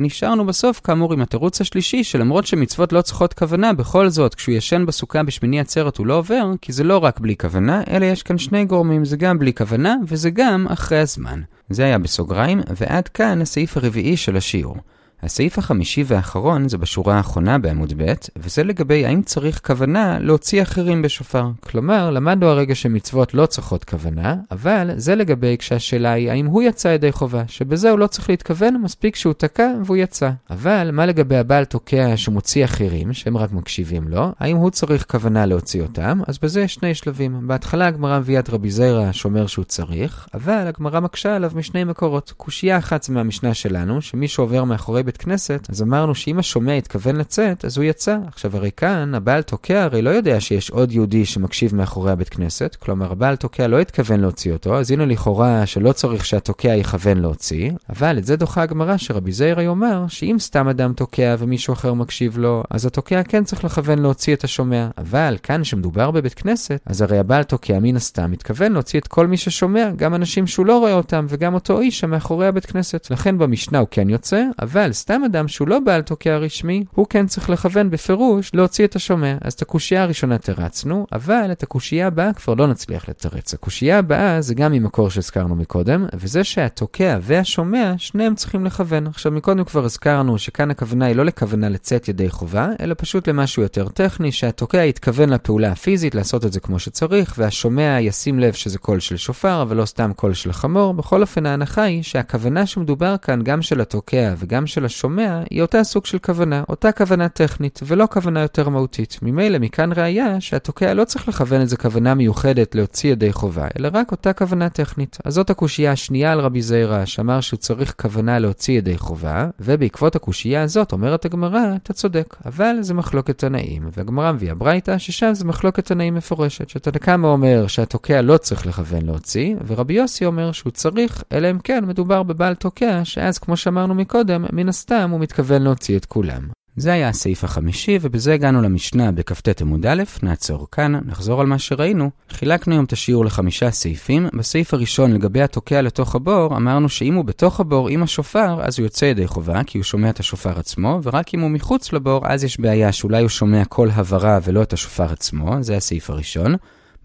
ונשארנו 0.06 0.46
בסוף 0.46 0.82
כאמור 0.84 1.14
עם 1.14 1.22
התירוץ 1.22 1.62
השלישי, 1.62 2.04
שלמרות 2.04 2.46
שמצוות 2.46 2.94
לא 2.94 3.02
צריכות 3.02 3.34
כוונה, 3.34 3.74
בכל 3.74 4.10
זאת, 4.10 4.36
כשהוא 4.36 4.56
ישן 4.56 4.86
בסוכה 4.86 5.24
בשמיני 5.24 5.60
עצרת 5.60 5.98
הוא 5.98 6.08
לא 6.08 6.18
עובר, 6.18 6.52
כי 6.62 6.74
זה 6.74 6.84
לא 6.84 6.98
רק 6.98 7.20
בלי 7.20 7.36
כוונה, 7.38 7.84
אלא 7.90 8.06
יש 8.06 8.24
כאן 8.24 8.38
שני 8.38 8.66
גורמים, 8.66 9.06
זה 9.06 9.18
גם 9.18 9.40
בלי 9.40 9.54
כוונה, 9.54 9.96
וזה 10.08 10.30
גם 10.30 10.68
אחרי 10.70 11.00
הזמן. 11.00 11.42
זה 11.70 11.84
היה 11.86 11.98
בסוגריים, 11.98 12.62
ועד 12.78 13.08
כאן 13.08 13.42
הסעיף 13.42 13.78
הרביעי 13.78 14.18
של 14.18 14.38
השיעור. 14.38 14.78
הסעיף 15.24 15.58
החמישי 15.58 16.04
והאחרון 16.08 16.70
זה 16.70 16.78
בשורה 16.78 17.18
האחרונה 17.18 17.58
בעמוד 17.58 17.94
ב', 17.98 18.14
וזה 18.38 18.64
לגבי 18.64 19.06
האם 19.06 19.22
צריך 19.22 19.62
כוונה 19.66 20.20
להוציא 20.20 20.62
אחרים 20.62 21.02
בשופר. 21.02 21.50
כלומר, 21.60 22.12
למדנו 22.12 22.48
הרגע 22.48 22.76
שמצוות 22.76 23.34
לא 23.34 23.46
צריכות 23.46 23.84
כוונה, 23.84 24.36
אבל 24.52 24.92
זה 24.96 25.16
לגבי 25.16 25.56
כשהשאלה 25.60 26.12
היא 26.12 26.32
האם 26.32 26.46
הוא 26.46 26.64
יצא 26.64 26.88
ידי 26.88 27.12
חובה, 27.12 27.44
שבזה 27.48 27.92
הוא 27.92 28.00
לא 28.00 28.08
צריך 28.08 28.30
להתכוון, 28.30 28.82
מספיק 28.82 29.16
שהוא 29.16 29.34
תקע 29.34 29.72
והוא 29.86 29.98
יצא. 29.98 30.30
אבל 30.50 30.90
מה 30.94 31.06
לגבי 31.06 31.38
הבעל 31.38 31.66
תוקע 31.66 32.18
שמוציא 32.18 32.66
אחרים, 32.66 33.14
שהם 33.14 33.38
רק 33.38 33.52
מקשיבים 33.52 34.08
לו, 34.08 34.32
האם 34.40 34.58
הוא 34.58 34.70
צריך 34.70 35.06
כוונה 35.12 35.46
להוציא 35.46 35.82
אותם? 35.82 36.20
אז 36.28 36.38
בזה 36.38 36.62
יש 36.62 36.74
שני 36.74 36.96
שלבים. 36.96 37.48
בהתחלה 37.48 37.88
הגמרא 37.88 38.20
מביאה 38.20 38.40
את 38.40 38.50
רבי 38.50 38.72
זיירא 38.72 39.12
שאומר 39.12 39.48
שהוא 39.48 39.66
צריך, 39.66 40.28
אבל 40.34 40.68
הגמרא 40.68 41.00
מקשה 41.00 41.36
עליו 41.36 41.52
משני 41.56 41.84
מקורות. 41.84 42.34
קושייה 42.38 42.78
אחת 42.78 43.10
מהמשנה 43.10 43.54
שלנו, 43.54 44.02
שמי 44.02 44.28
שעובר 44.28 44.64
מאחורי 44.64 45.04
בית 45.06 45.18
כנסת, 45.18 45.68
אז 45.70 45.82
אמרנו 45.82 46.16
שאם 46.16 46.40
השומע 46.40 46.74
התכוון 46.74 47.16
לצאת, 47.16 47.66
אז 47.66 47.78
הוא 47.78 47.84
יצא. 47.86 48.18
עכשיו 48.28 48.58
הרי 48.58 48.72
כאן, 48.78 49.16
הבעל 49.16 49.42
תוקע 49.42 49.84
הרי 49.84 50.02
לא 50.02 50.10
יודע 50.10 50.40
שיש 50.40 50.70
עוד 50.70 50.92
יהודי 50.92 51.26
שמקשיב 51.26 51.76
מאחורי 51.76 52.12
הבית 52.12 52.30
כנסת, 52.30 52.76
כלומר 52.80 53.12
הבעל 53.12 53.36
תוקע 53.36 53.68
לא 53.68 53.80
התכוון 53.80 54.20
להוציא 54.20 54.54
אותו, 54.54 54.78
אז 54.78 54.92
הנה 54.92 55.06
לכאורה 55.06 55.66
שלא 55.66 55.92
צריך 55.92 56.26
שהתוקע 56.26 56.76
יכוון 56.76 57.18
להוציא, 57.18 57.72
אבל 57.90 58.18
את 58.18 58.26
זה 58.26 58.36
דוחה 58.36 58.62
הגמרא 58.62 58.98
שרבי 58.98 59.32
זעיר 59.32 59.60
יאמר 59.60 60.06
שאם 60.08 60.36
סתם 60.40 60.68
אדם 60.68 60.94
תוקע 60.94 61.36
ומישהו 61.40 61.74
אחר 61.74 61.94
מקשיב 61.94 62.38
לו, 62.38 62.64
אז 62.70 62.86
התוקע 62.86 63.24
כן 63.24 63.44
צריך 63.44 63.64
לכוון 63.66 64.00
להוציא 64.00 64.36
את 64.36 64.44
השומע. 64.44 64.88
אבל 64.98 65.38
כאן 65.44 65.64
שמדובר 65.64 66.12
בבית 66.12 66.34
כנסת, 66.34 66.80
אז 66.86 67.02
הרי 67.02 67.20
הבעל 67.20 67.44
תוקע 67.44 67.80
מן 67.80 67.96
הסתם 67.96 68.32
מתכוון 68.32 68.72
להוציא 68.72 69.00
את 69.00 69.08
כל 69.08 69.28
מי 69.28 69.38
ששומע, 69.38 69.90
גם 69.96 70.16
אנשים 70.16 70.48
שהוא 70.48 70.66
לא 70.66 70.80
רואה 70.80 70.94
אותם 70.94 71.26
וגם 71.30 71.54
אותו 71.54 71.80
איש 71.80 72.00
שמאחורי 72.00 72.48
הבית 72.48 72.66
כנסת. 72.66 73.08
לכן 73.12 73.38
במשנה 73.38 73.80
הוא 73.80 73.88
כן 73.92 74.10
יוצא, 74.10 74.44
אבל 74.62 74.92
סתם 74.96 75.22
אדם 75.26 75.48
שהוא 75.48 75.68
לא 75.68 75.80
בעל 75.80 76.02
תוקע 76.02 76.38
רשמי, 76.38 76.84
הוא 76.92 77.08
כן 77.10 77.28
צריך 77.28 77.50
לכוון 77.50 77.90
בפירוש 77.90 78.52
להוציא 78.54 78.86
את 78.86 78.96
השומע. 78.96 79.36
אז 79.42 79.54
את 79.54 79.62
הקושייה 79.62 80.04
הראשונה 80.04 80.38
תרצנו, 80.38 81.08
אבל 81.12 81.52
את 81.52 81.64
הקושייה 81.64 82.08
הבאה 82.08 82.34
כבר 82.34 82.54
לא 82.54 82.68
נצליח 82.68 83.10
לתרץ. 83.10 83.54
הקושייה 83.54 84.00
הבאה 84.00 84.42
זה 84.42 84.54
גם 84.54 84.72
ממקור 84.72 85.10
שהזכרנו 85.10 85.56
מקודם, 85.56 86.06
וזה 86.14 86.44
שהתוקע 86.44 87.18
והשומע, 87.22 87.94
שניהם 87.98 88.36
צריכים 88.36 88.66
לכוון. 88.66 89.08
עכשיו 89.08 89.32
מקודם 89.32 89.64
כבר 89.64 89.86
הזכרנו 89.86 90.38
שכאן 90.38 90.72
הכוונה 90.72 91.06
היא 91.06 91.16
לא 91.16 91.26
לכוונה 91.26 91.70
לצאת 91.70 92.08
ידי 92.08 92.30
חובה, 92.30 92.70
אלא 92.80 92.96
פשוט 92.98 93.28
למשהו 93.28 93.64
יותר 93.64 93.88
טכני, 93.88 94.32
שהתוקע 94.32 94.86
יתכוון 94.86 95.30
לפעולה 95.30 95.72
הפיזית, 95.72 96.16
לעשות 96.16 96.46
את 96.46 96.54
זה 96.54 96.60
כמו 96.60 96.80
שצריך, 96.80 97.36
והשומע 97.38 97.98
ישים 98.02 98.40
לב 98.40 98.54
שזה 98.54 98.78
קול 98.78 99.00
של 99.00 99.18
שופר, 99.18 99.62
אבל 99.62 99.78
לא 99.78 99.86
סתם 99.86 100.12
קול 100.16 100.34
של 100.34 100.54
חמור. 100.54 100.94
בכל 100.94 101.22
אופן 101.22 101.46
ההנחה 101.46 101.84
היא 101.84 102.04
שהכוונה 102.04 102.66
שמדובר 102.66 103.16
כאן 103.18 103.42
גם 103.44 103.62
של 103.62 103.82
התוקע 103.82 104.34
וגם 104.38 104.68
של 104.68 104.85
השומע, 104.86 105.40
היא 105.50 105.62
אותה 105.62 105.84
סוג 105.84 106.06
של 106.06 106.18
כוונה, 106.20 106.64
אותה 106.70 106.92
כוונה 106.92 107.30
טכנית, 107.30 107.80
ולא 107.84 108.08
כוונה 108.12 108.42
יותר 108.42 108.70
מהותית. 108.70 109.20
ממילא 109.22 109.60
מכאן 109.60 109.92
ראיה 109.96 110.42
שהתוקע 110.42 110.94
לא 110.94 111.06
צריך 111.06 111.28
לכוון 111.28 111.62
איזה 111.62 111.78
כוונה 111.78 112.14
מיוחדת 112.14 112.76
להוציא 112.76 113.12
ידי 113.12 113.34
חובה, 113.34 113.68
אלא 113.80 113.90
רק 113.94 114.12
אותה 114.12 114.34
כוונה 114.34 114.70
טכנית. 114.70 115.18
אז 115.26 115.34
זאת 115.34 115.50
הקושייה 115.50 115.92
השנייה 115.92 116.32
על 116.32 116.40
רבי 116.40 116.62
זירא, 116.62 117.06
שאמר 117.06 117.42
שהוא 117.42 117.58
צריך 117.58 117.94
כוונה 118.02 118.40
להוציא 118.40 118.78
ידי 118.78 118.98
חובה, 118.98 119.48
ובעקבות 119.60 120.16
הקושייה 120.16 120.64
הזאת 120.64 120.92
אומרת 120.92 121.26
הגמרא, 121.26 121.76
אתה 121.84 121.94
צודק, 121.94 122.36
אבל 122.46 122.76
זה 122.82 122.94
מחלוקת 122.94 123.38
תנאים, 123.38 123.90
והגמרא 123.98 124.32
מביאה 124.32 124.56
ברייתא, 124.56 124.98
ששם 124.98 125.34
זה 125.34 125.46
מחלוקת 125.46 125.86
תנאים 125.86 126.16
מפורשת, 126.16 126.70
שתנקמה 126.70 127.28
אומר 127.28 127.68
שהתוקע 127.68 128.22
לא 128.22 128.38
צריך 128.38 128.68
לכוון 128.68 129.06
להוציא, 129.06 129.56
ורבי 129.68 129.94
יוסי 129.94 130.26
אומר 130.26 130.52
שהוא 130.52 130.72
צריך, 130.72 131.24
אלא 131.32 131.52
אם 131.52 131.60
כן 131.60 131.86
מדובר 131.86 132.24
בבעל 132.24 132.56
תוקע, 132.56 133.02
שאז 133.04 133.38
כמו 133.38 133.58
שאמרנו 133.58 133.96
מקודם, 133.96 134.46
מן 134.54 134.70
הסתם 134.76 135.10
הוא 135.12 135.20
מתכוון 135.20 135.62
להוציא 135.62 135.98
את 135.98 136.06
כולם. 136.06 136.42
זה 136.76 136.94
היה 136.94 137.10
הסעיף 137.10 137.44
החמישי, 137.44 137.98
ובזה 138.02 138.34
הגענו 138.34 138.62
למשנה 138.62 139.12
בכ"ט 139.12 139.62
עמוד 139.62 139.86
א', 139.86 140.04
נעצור 140.24 140.68
כאן, 140.72 141.00
נחזור 141.06 141.42
על 141.42 141.48
מה 141.48 141.60
שראינו. 141.60 142.10
חילקנו 142.30 142.74
היום 142.74 142.86
את 142.86 142.94
השיעור 142.94 143.26
לחמישה 143.26 143.72
סעיפים. 143.72 144.28
בסעיף 144.34 144.74
הראשון, 144.74 145.14
לגבי 145.14 145.42
התוקע 145.42 145.82
לתוך 145.82 146.16
הבור, 146.16 146.58
אמרנו 146.58 146.90
שאם 146.90 147.14
הוא 147.14 147.26
בתוך 147.26 147.60
הבור 147.60 147.90
עם 147.90 148.04
השופר, 148.04 148.62
אז 148.62 148.80
הוא 148.80 148.86
יוצא 148.86 149.06
ידי 149.06 149.28
חובה, 149.28 149.64
כי 149.64 149.78
הוא 149.78 149.84
שומע 149.84 150.10
את 150.10 150.20
השופר 150.20 150.60
עצמו, 150.60 151.00
ורק 151.04 151.34
אם 151.34 151.40
הוא 151.40 151.52
מחוץ 151.52 151.94
לבור, 151.94 152.22
אז 152.28 152.44
יש 152.44 152.60
בעיה 152.60 152.92
שאולי 152.92 153.22
הוא 153.22 153.30
שומע 153.30 153.66
כל 153.66 153.90
הברה 153.94 154.40
ולא 154.44 154.62
את 154.62 154.74
השופר 154.74 155.12
עצמו, 155.12 155.56
זה 155.62 155.78
הסעיף 155.78 156.10
הראשון. 156.10 156.56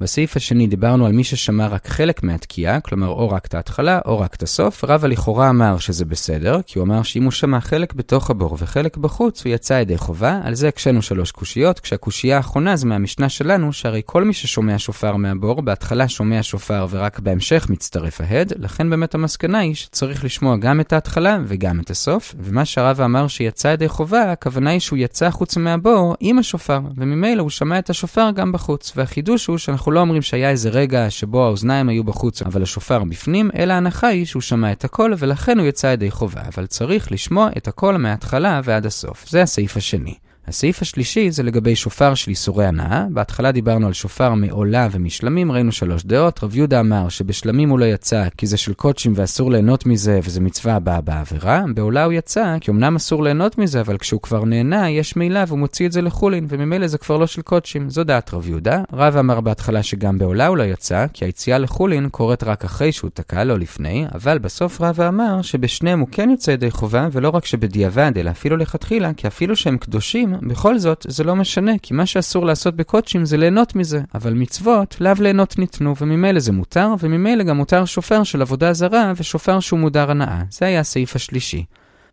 בסעיף 0.01 0.37
השני 0.37 0.67
דיברנו 0.67 1.07
על 1.07 1.13
מי 1.13 1.25
ששמע 1.25 1.67
רק 1.67 1.89
חלק 1.89 2.23
מהתקיעה, 2.23 2.81
כלומר 2.81 3.09
או 3.09 3.31
רק 3.31 3.47
את 3.47 3.55
ההתחלה 3.55 4.01
או 4.05 4.21
רק 4.21 4.35
את 4.35 4.43
הסוף. 4.43 4.85
רבא 4.85 5.09
לכאורה 5.09 5.51
אמר 5.51 5.79
שזה 5.79 6.05
בסדר, 6.05 6.61
כי 6.67 6.79
הוא 6.79 6.87
אמר 6.87 7.03
שאם 7.03 7.25
הוא 7.25 7.31
שמע 7.31 7.61
חלק 7.61 7.95
בתוך 7.95 8.31
הבור 8.31 8.57
וחלק 8.61 8.97
בחוץ, 8.97 9.45
הוא 9.45 9.53
יצא 9.53 9.75
ידי 9.75 9.99
חובה. 9.99 10.41
על 10.45 10.55
זה 10.55 10.69
הקשינו 10.69 11.03
שלוש 11.03 11.31
קושיות, 11.31 11.81
כשהקושייה 11.81 12.37
האחרונה 12.37 12.77
זה 12.77 12.87
מהמשנה 12.87 13.29
שלנו, 13.29 13.73
שהרי 13.73 14.03
כל 14.07 14.25
מי 14.25 14.33
ששומע 14.33 14.79
שופר 14.79 15.17
מהבור, 15.17 15.63
בהתחלה 15.63 16.09
שומע 16.09 16.43
שופר 16.43 16.87
ורק 16.91 17.19
בהמשך 17.19 17.67
מצטרף 17.71 18.21
ההד, 18.21 18.53
לכן 18.57 18.91
באמת 18.91 19.15
המסקנה 19.15 19.59
היא 19.59 19.75
שצריך 19.75 20.25
לשמוע 20.25 20.57
גם 20.57 20.81
את 20.81 20.93
ההתחלה 20.93 21.39
וגם 21.47 21.81
את 21.81 21.91
הסוף, 21.91 22.35
ומה 22.39 22.65
שהרבא 22.65 23.05
אמר 23.05 23.29
שיצא 23.29 23.69
ידי 23.69 23.89
חובה, 23.89 24.33
הכוונה 24.33 24.71
היא 24.71 24.81
שהוא 24.81 24.99
יצא 24.99 25.31
חוץ 25.31 25.57
מהבור 25.57 26.15
עם 26.21 26.39
השופר, 26.39 26.81
וממילא 26.97 27.43
הוא 27.43 27.51
שמע 27.51 27.79
את 27.79 27.91
השופר 27.91 28.31
גם 28.35 28.53
בחוץ. 28.53 28.93
והחידוש 28.97 29.47
הוא 29.47 29.59
שאנחנו 29.59 29.90
לא 29.93 30.01
אומרים 30.01 30.23
שהיה 30.23 30.51
איזה 30.51 30.69
רגע 30.69 31.11
שבו 31.11 31.45
האוזניים 31.45 31.89
היו 31.89 32.05
בחוץ 32.05 32.43
אבל 32.43 32.63
השופר 32.63 33.05
בפנים, 33.05 33.51
אלא 33.57 33.73
ההנחה 33.73 34.07
היא 34.07 34.27
שהוא 34.27 34.43
שמע 34.43 34.73
את 34.73 34.85
הכל 34.85 35.13
ולכן 35.19 35.59
הוא 35.59 35.67
יצא 35.67 35.87
ידי 35.87 36.11
חובה, 36.11 36.43
אבל 36.55 36.67
צריך 36.67 37.13
לשמוע 37.13 37.49
את 37.57 37.69
הכל 37.69 37.97
מההתחלה 37.97 38.61
ועד 38.65 38.87
הסוף. 38.87 39.29
זה 39.29 39.43
הסעיף 39.43 39.77
השני. 39.77 40.15
הסעיף 40.47 40.83
השלישי 40.83 41.31
זה 41.31 41.43
לגבי 41.43 41.77
שופר 41.77 42.15
של 42.15 42.31
איסורי 42.31 42.67
הנאה. 42.67 43.07
בהתחלה 43.11 43.53
דיברנו 43.53 43.87
על 43.87 43.93
שופר 43.93 44.35
מעולה 44.35 44.89
ומשלמים, 44.91 45.53
ראינו 45.53 45.73
שלוש 45.73 46.05
דעות. 46.05 46.45
רב 46.45 46.57
יהודה 46.57 46.81
אמר 46.81 47.09
שבשלמים 47.09 47.71
הוא 47.71 47.79
לא 47.79 47.85
יצא 47.85 48.29
כי 48.37 48.47
זה 48.47 48.57
של 48.57 48.75
קודשים 48.75 49.13
ואסור 49.17 49.51
ליהנות 49.51 49.87
מזה 49.87 50.21
וזה 50.23 50.41
מצווה 50.41 50.75
הבאה 50.75 51.01
בעבירה. 51.01 51.65
בעולה 51.75 52.05
הוא 52.05 52.13
יצא 52.13 52.57
כי 52.61 52.71
אמנם 52.71 52.97
אסור 52.97 53.23
ליהנות 53.23 53.59
מזה, 53.59 53.81
אבל 53.81 53.99
כשהוא 53.99 54.21
כבר 54.21 54.45
נהנה 54.45 54.91
יש 54.91 55.17
מילה 55.17 55.45
והוא 55.49 55.59
מוציא 55.59 55.87
את 55.87 55.93
זה 55.93 56.03
לחולין, 56.03 56.47
וממילא 56.49 56.87
זה 56.87 56.99
כבר 56.99 57.17
לא 57.17 57.27
של 57.27 57.43
קודשים. 57.43 57.91
זו 57.91 58.05
דעת 58.05 58.35
רב 58.35 58.49
יהודה. 58.49 58.83
רב 58.93 59.17
אמר 59.17 59.41
בהתחלה 59.41 59.83
שגם 59.83 60.19
בעולה 60.19 60.47
הוא 60.47 60.57
לא 60.57 60.63
יצא, 60.63 61.07
כי 61.13 61.25
היציאה 61.25 61.59
לחולין 61.59 62.09
קורית 62.09 62.45
רק 62.45 62.65
אחרי 62.65 62.93
שהוא 62.93 63.11
תקע, 63.15 63.45
לא 63.45 63.59
לפני, 63.59 64.07
אבל 64.15 64.39
בסוף 64.39 64.81
רב 64.81 65.01
אמר 65.01 65.43
שבשניהם 65.43 66.01
הוא 66.01 66.09
כן 66.13 66.31
יוצא 66.31 66.51
ידי 66.51 66.71
חובה, 66.71 67.09
ולא 67.13 67.29
רק 67.29 67.45
שבדיעבד, 67.45 68.13
אלא 68.17 68.31
אפילו 68.31 68.57
לכתחילה, 68.57 69.13
כי 69.13 69.27
אפילו 69.27 69.57
שהם 69.57 69.79
קדושים, 69.79 70.30
בכל 70.43 70.79
זאת, 70.79 71.07
זה 71.09 71.25
לא 71.25 71.37
משנה, 71.37 71.73
כי 71.83 71.95
מה 71.95 72.07
שאסור 72.07 72.47
לעשות 72.47 72.77
בקודשים 72.77 73.25
זה 73.25 73.37
ליהנות 73.37 73.77
מזה, 73.77 74.01
אבל 74.15 74.33
מצוות, 74.33 74.97
לאו 75.01 75.13
ליהנות 75.21 75.59
ניתנו, 75.59 75.95
וממילא 76.01 76.41
זה 76.41 76.53
מותר, 76.53 76.89
וממילא 77.01 77.45
גם 77.45 77.57
מותר 77.57 77.85
שופר 77.85 78.23
של 78.23 78.43
עבודה 78.43 78.73
זרה 78.73 79.13
ושופר 79.17 79.61
שהוא 79.61 79.81
מודר 79.81 80.11
הנאה. 80.11 80.43
זה 80.51 80.67
היה 80.67 80.81
הסעיף 80.81 81.17
השלישי. 81.17 81.65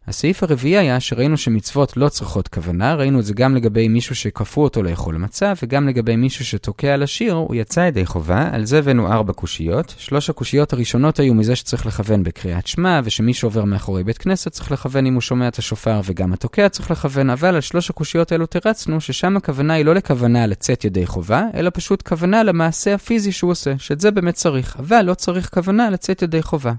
הסעיף 0.08 0.44
הרביעי 0.44 0.78
היה 0.78 1.00
שראינו 1.00 1.38
שמצוות 1.38 1.98
לא 1.98 2.10
צריכות 2.10 2.48
כוונה, 2.48 2.96
ראינו 2.96 3.20
את 3.20 3.26
זה 3.26 3.34
גם 3.34 3.56
לגבי 3.56 3.88
מישהו 3.88 4.16
שכפו 4.16 4.64
אותו 4.64 4.84
לאכול 4.84 5.18
מצה, 5.18 5.54
וגם 5.64 5.88
לגבי 5.88 6.16
מישהו 6.16 6.46
שתוקע 6.46 6.94
על 6.94 7.04
השיר, 7.04 7.34
הוא 7.34 7.56
יצא 7.56 7.80
ידי 7.80 8.06
חובה, 8.06 8.50
על 8.52 8.66
זה 8.66 8.80
הבאנו 8.80 9.12
ארבע 9.12 9.34
קושיות. 9.34 9.96
שלוש 9.98 10.30
הקושיות 10.30 10.74
הראשונות 10.74 11.20
היו 11.20 11.34
מזה 11.34 11.56
שצריך 11.56 11.86
לכוון 11.86 12.24
בקריאת 12.24 12.68
שמע, 12.68 13.02
ושמי 13.04 13.34
שעובר 13.34 13.64
מאחורי 13.64 14.04
בית 14.04 14.18
כנסת 14.18 14.52
צריך 14.52 14.72
לכוון 14.72 15.06
אם 15.06 15.14
הוא 15.14 15.22
שומע 15.22 15.48
את 15.48 15.58
השופר, 15.58 16.02
וגם 16.06 16.34
התוקע 16.34 16.70
צריך 16.70 16.92
לכוון, 16.92 17.30
אבל 17.30 17.56
על 17.56 17.62
שלוש 17.62 17.90
הקושיות 17.90 18.32
האלו 18.32 18.46
תרצנו, 18.46 19.02
ששם 19.02 19.38
הכוונה 19.38 19.74
היא 19.74 19.86
לא 19.86 19.96
לכוונה 19.96 20.48
לצאת 20.48 20.86
ידי 20.86 21.06
חובה, 21.06 21.44
אלא 21.54 21.72
פשוט 21.74 22.08
כוונה 22.08 22.44
למעשה 22.44 22.94
הפיזי 22.94 23.32
שהוא 23.32 23.52
עושה, 23.52 23.74
שאת 23.78 24.02
זה 24.02 24.12
באמת 24.12 24.34
צריך, 24.34 24.76
אבל 24.80 25.02
לא 25.02 25.14
צריך 25.14 25.50
כוונה 25.54 25.90
לצאת 25.90 26.22
ידי 26.22 26.42
חובה. 26.42 26.74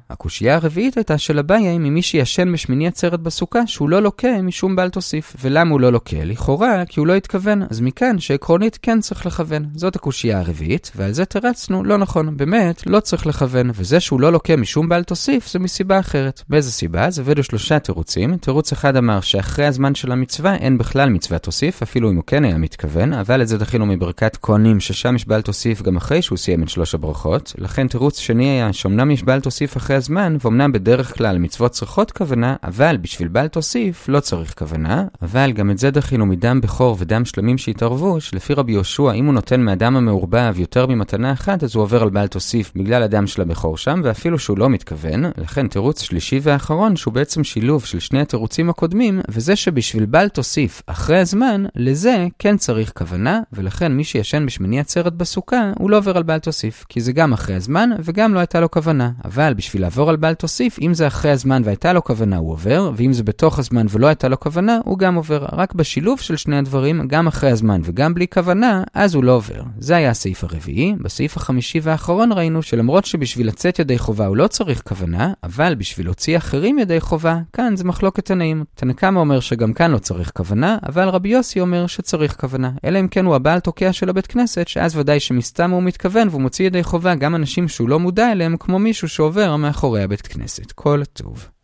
אומרת 3.18 3.26
בסוכה 3.26 3.66
שהוא 3.66 3.88
לא 3.88 4.02
לוקה 4.02 4.42
משום 4.42 4.76
בל 4.76 4.88
תוסיף. 4.88 5.37
ולמה 5.40 5.70
הוא 5.70 5.81
לא 5.81 5.92
לוקה? 5.92 6.24
לכאורה, 6.24 6.85
כי 6.88 7.00
הוא 7.00 7.07
לא 7.07 7.14
התכוון. 7.14 7.62
אז 7.70 7.81
מכאן 7.81 8.18
שעקרונית 8.18 8.78
כן 8.83 9.00
צריך 9.00 9.26
לכוון. 9.26 9.66
זאת 9.74 9.96
הקושייה 9.96 10.38
הרביעית, 10.38 10.92
ועל 10.96 11.12
זה 11.12 11.24
תרצנו, 11.24 11.85
לא 11.85 11.96
נכון, 11.96 12.37
באמת, 12.37 12.83
לא 12.87 13.00
צריך 13.00 13.26
לכוון. 13.26 13.70
וזה 13.74 14.00
שהוא 14.00 14.20
לא 14.20 14.33
לוקה 14.33 14.57
משום 14.57 14.88
בל 14.88 15.02
תוסיף, 15.02 15.52
זה 15.52 15.59
מסיבה 15.59 15.98
אחרת. 15.98 16.42
באיזה 16.48 16.72
סיבה? 16.72 17.04
אז 17.04 17.18
הבאנו 17.18 17.42
שלושה 17.42 17.78
תירוצים. 17.78 18.37
תירוץ 18.37 18.72
אחד 18.72 18.96
אמר 18.96 19.20
שאחרי 19.20 19.66
הזמן 19.66 19.94
של 19.94 20.12
המצווה 20.12 20.54
אין 20.54 20.78
בכלל 20.78 21.09
מצווה 21.09 21.38
תוסיף, 21.38 21.83
אפילו 21.83 22.11
אם 22.11 22.16
הוא 22.16 22.24
כן 22.26 22.44
היה 22.44 22.59
מתכוון, 22.59 23.12
אבל 23.12 23.42
את 23.42 23.48
זה 23.48 23.59
דחינו 23.59 23.87
מברכת 23.87 24.38
כהנים, 24.42 24.81
ששם 24.81 25.16
יש 25.16 25.26
בל 25.26 25.42
תוסיף 25.42 25.83
גם 25.83 25.96
אחרי 25.96 26.22
שהוא 26.22 26.38
סיים 26.38 26.62
את 26.62 26.68
שלוש 26.68 26.94
הברכות. 26.94 27.52
לכן 27.59 27.88
תירוץ 27.88 28.18
שני 28.18 28.48
היה 28.48 28.72
שאומנם 28.72 29.11
יש 29.11 29.22
בל 29.22 29.40
תוסיף 29.40 29.76
אחרי 29.76 29.96
הזמן, 29.96 30.37
ואומנם 30.40 30.72
בדרך 30.72 31.16
כלל 31.16 31.38
מצוות 31.38 31.70
צריכות 31.70 32.11
כוונה, 32.11 32.57
אבל 32.64 32.96
בשביל 33.08 33.28
בל 33.28 33.48
תוסיף 33.48 34.08
לא 34.08 34.20
צריך 34.20 34.54
כוונה, 34.58 35.04
אבל 35.22 35.52
גם 35.52 35.70
את 35.70 35.78
זה 35.78 35.90
דחינו 35.90 36.26
מדם 36.26 36.60
בכור 36.60 36.96
ודם 36.98 37.24
שלמים 37.24 37.58
שהתערבו, 37.58 38.20
שלפי 38.20 38.54
רבי 38.54 38.72
יהושע, 38.72 39.12
אם 39.12 39.26
הוא 39.26 39.34
נותן 39.34 39.60
מהדם 39.60 39.96
המעורבב 39.96 40.54
יותר 40.58 40.86
ממתנה 40.86 41.32
אחת, 41.32 41.62
אז 41.64 41.74
הוא 41.74 41.82
עובר 41.82 42.02
על 42.02 42.10
בל 42.10 42.26
תוסיף 42.26 42.72
בגלל 42.76 43.02
הדם 43.02 43.26
של 43.26 43.42
הבכור 43.42 43.76
שם, 43.76 44.00
ואפילו 44.04 44.38
שהוא 44.38 44.58
לא 44.58 44.68
מתכוון. 44.68 45.24
לכן 45.38 45.68
תירוץ 45.68 46.02
שלישי 46.02 46.40
ואחרון, 46.42 46.96
שהוא 46.96 47.14
בעצם 47.14 47.44
שילוב 47.44 47.84
של 47.84 47.98
שני 47.98 48.20
התירוצים 48.20 48.70
הקודמים, 48.70 49.20
וזה 49.28 49.56
שבשביל 49.56 50.06
בל 50.06 50.28
תוסיף 50.28 50.82
אחרי 50.86 51.18
הזמן, 51.18 51.64
לזה 51.76 52.26
כן 52.38 52.56
צריך 52.56 52.92
כוונה, 52.96 53.40
ולכן 53.52 53.92
מי 53.92 54.04
שישן 54.04 54.46
בשמיני 54.46 54.80
עצרת 54.80 55.14
בסוכה, 55.14 55.72
הוא 55.78 55.90
לא 55.90 55.96
עובר 55.96 56.16
על 56.16 56.22
בל 56.22 56.38
תוסיף, 56.38 56.84
כי 56.88 57.00
זה 57.00 57.12
גם 57.12 57.32
אחרי 57.32 57.54
הזמן, 57.54 57.90
וגם 58.00 58.34
לא 58.34 58.38
הייתה 58.38 58.60
לו 58.60 58.70
כוונה. 58.70 59.10
אבל 59.24 59.54
בשביל 59.54 59.82
לעבור 59.82 60.10
על 60.10 60.16
בל 60.16 60.34
תוסיף, 60.34 60.78
אם 60.82 60.94
זה 60.94 61.06
אחרי 61.06 61.30
הזמן 61.30 61.62
והייתה 61.64 61.92
לו 61.92 62.04
כוונה, 62.04 62.36
הוא 62.36 62.52
ואם 62.96 63.12
זה 63.12 63.22
בתוך 63.22 63.59
הזמן 63.59 63.87
ולא 63.90 64.07
הייתה 64.07 64.29
לו 64.29 64.40
כוונה, 64.40 64.79
הוא 64.85 64.98
גם 64.98 65.14
עובר. 65.14 65.46
רק 65.53 65.74
בשילוב 65.74 66.20
של 66.20 66.37
שני 66.37 66.59
הדברים, 66.59 67.09
גם 67.09 67.27
אחרי 67.27 67.51
הזמן 67.51 67.81
וגם 67.85 68.14
בלי 68.14 68.27
כוונה, 68.29 68.83
אז 68.94 69.14
הוא 69.14 69.24
לא 69.24 69.33
עובר. 69.33 69.62
זה 69.79 69.96
היה 69.96 70.11
הסעיף 70.11 70.44
הרביעי. 70.44 70.94
בסעיף 71.01 71.37
החמישי 71.37 71.81
והאחרון 71.83 72.33
ראינו 72.33 72.62
שלמרות 72.62 73.05
שבשביל 73.05 73.48
לצאת 73.48 73.79
ידי 73.79 73.98
חובה 73.98 74.27
הוא 74.27 74.37
לא 74.37 74.46
צריך 74.46 74.83
כוונה, 74.88 75.33
אבל 75.42 75.74
בשביל 75.74 76.07
להוציא 76.07 76.37
אחרים 76.37 76.79
ידי 76.79 77.01
חובה, 77.01 77.38
כאן 77.53 77.77
זה 77.77 77.85
מחלוקת 77.85 78.24
תנאים. 78.24 78.64
תנקמה 78.74 79.20
אומר 79.20 79.40
שגם 79.40 79.72
כאן 79.72 79.90
לא 79.90 79.98
צריך 79.98 80.33
כוונה, 80.37 80.79
אבל 80.88 81.09
רבי 81.09 81.29
יוסי 81.29 81.61
אומר 81.61 81.87
שצריך 81.87 82.37
כוונה. 82.40 82.70
אלא 82.85 83.01
אם 83.01 83.09
כן 83.09 83.24
הוא 83.24 83.35
הבעל 83.35 83.61
תוקע 83.61 83.92
של 83.92 84.09
הבית 84.09 84.27
כנסת, 84.27 84.68
שאז 84.68 84.96
ודאי 84.96 85.20
שמסתם 85.20 85.70
הוא 85.70 85.83
מתכוון 85.83 86.29
והוא 86.29 86.42
מוציא 86.42 86.66
ידי 86.66 86.83
חובה 86.83 87.14
גם 87.14 87.35
אנשים 87.35 87.68
שהוא 87.68 87.88
לא 87.88 88.01
מודע 88.01 88.33
אליהם, 88.33 88.57
כמו 88.57 88.79
מישהו 88.79 89.09
שעובר 89.09 89.57
מאחורי 89.57 90.03
הבית 90.03 90.27
כנסת. 90.27 90.72
כל 90.72 91.03
טוב. 91.12 91.57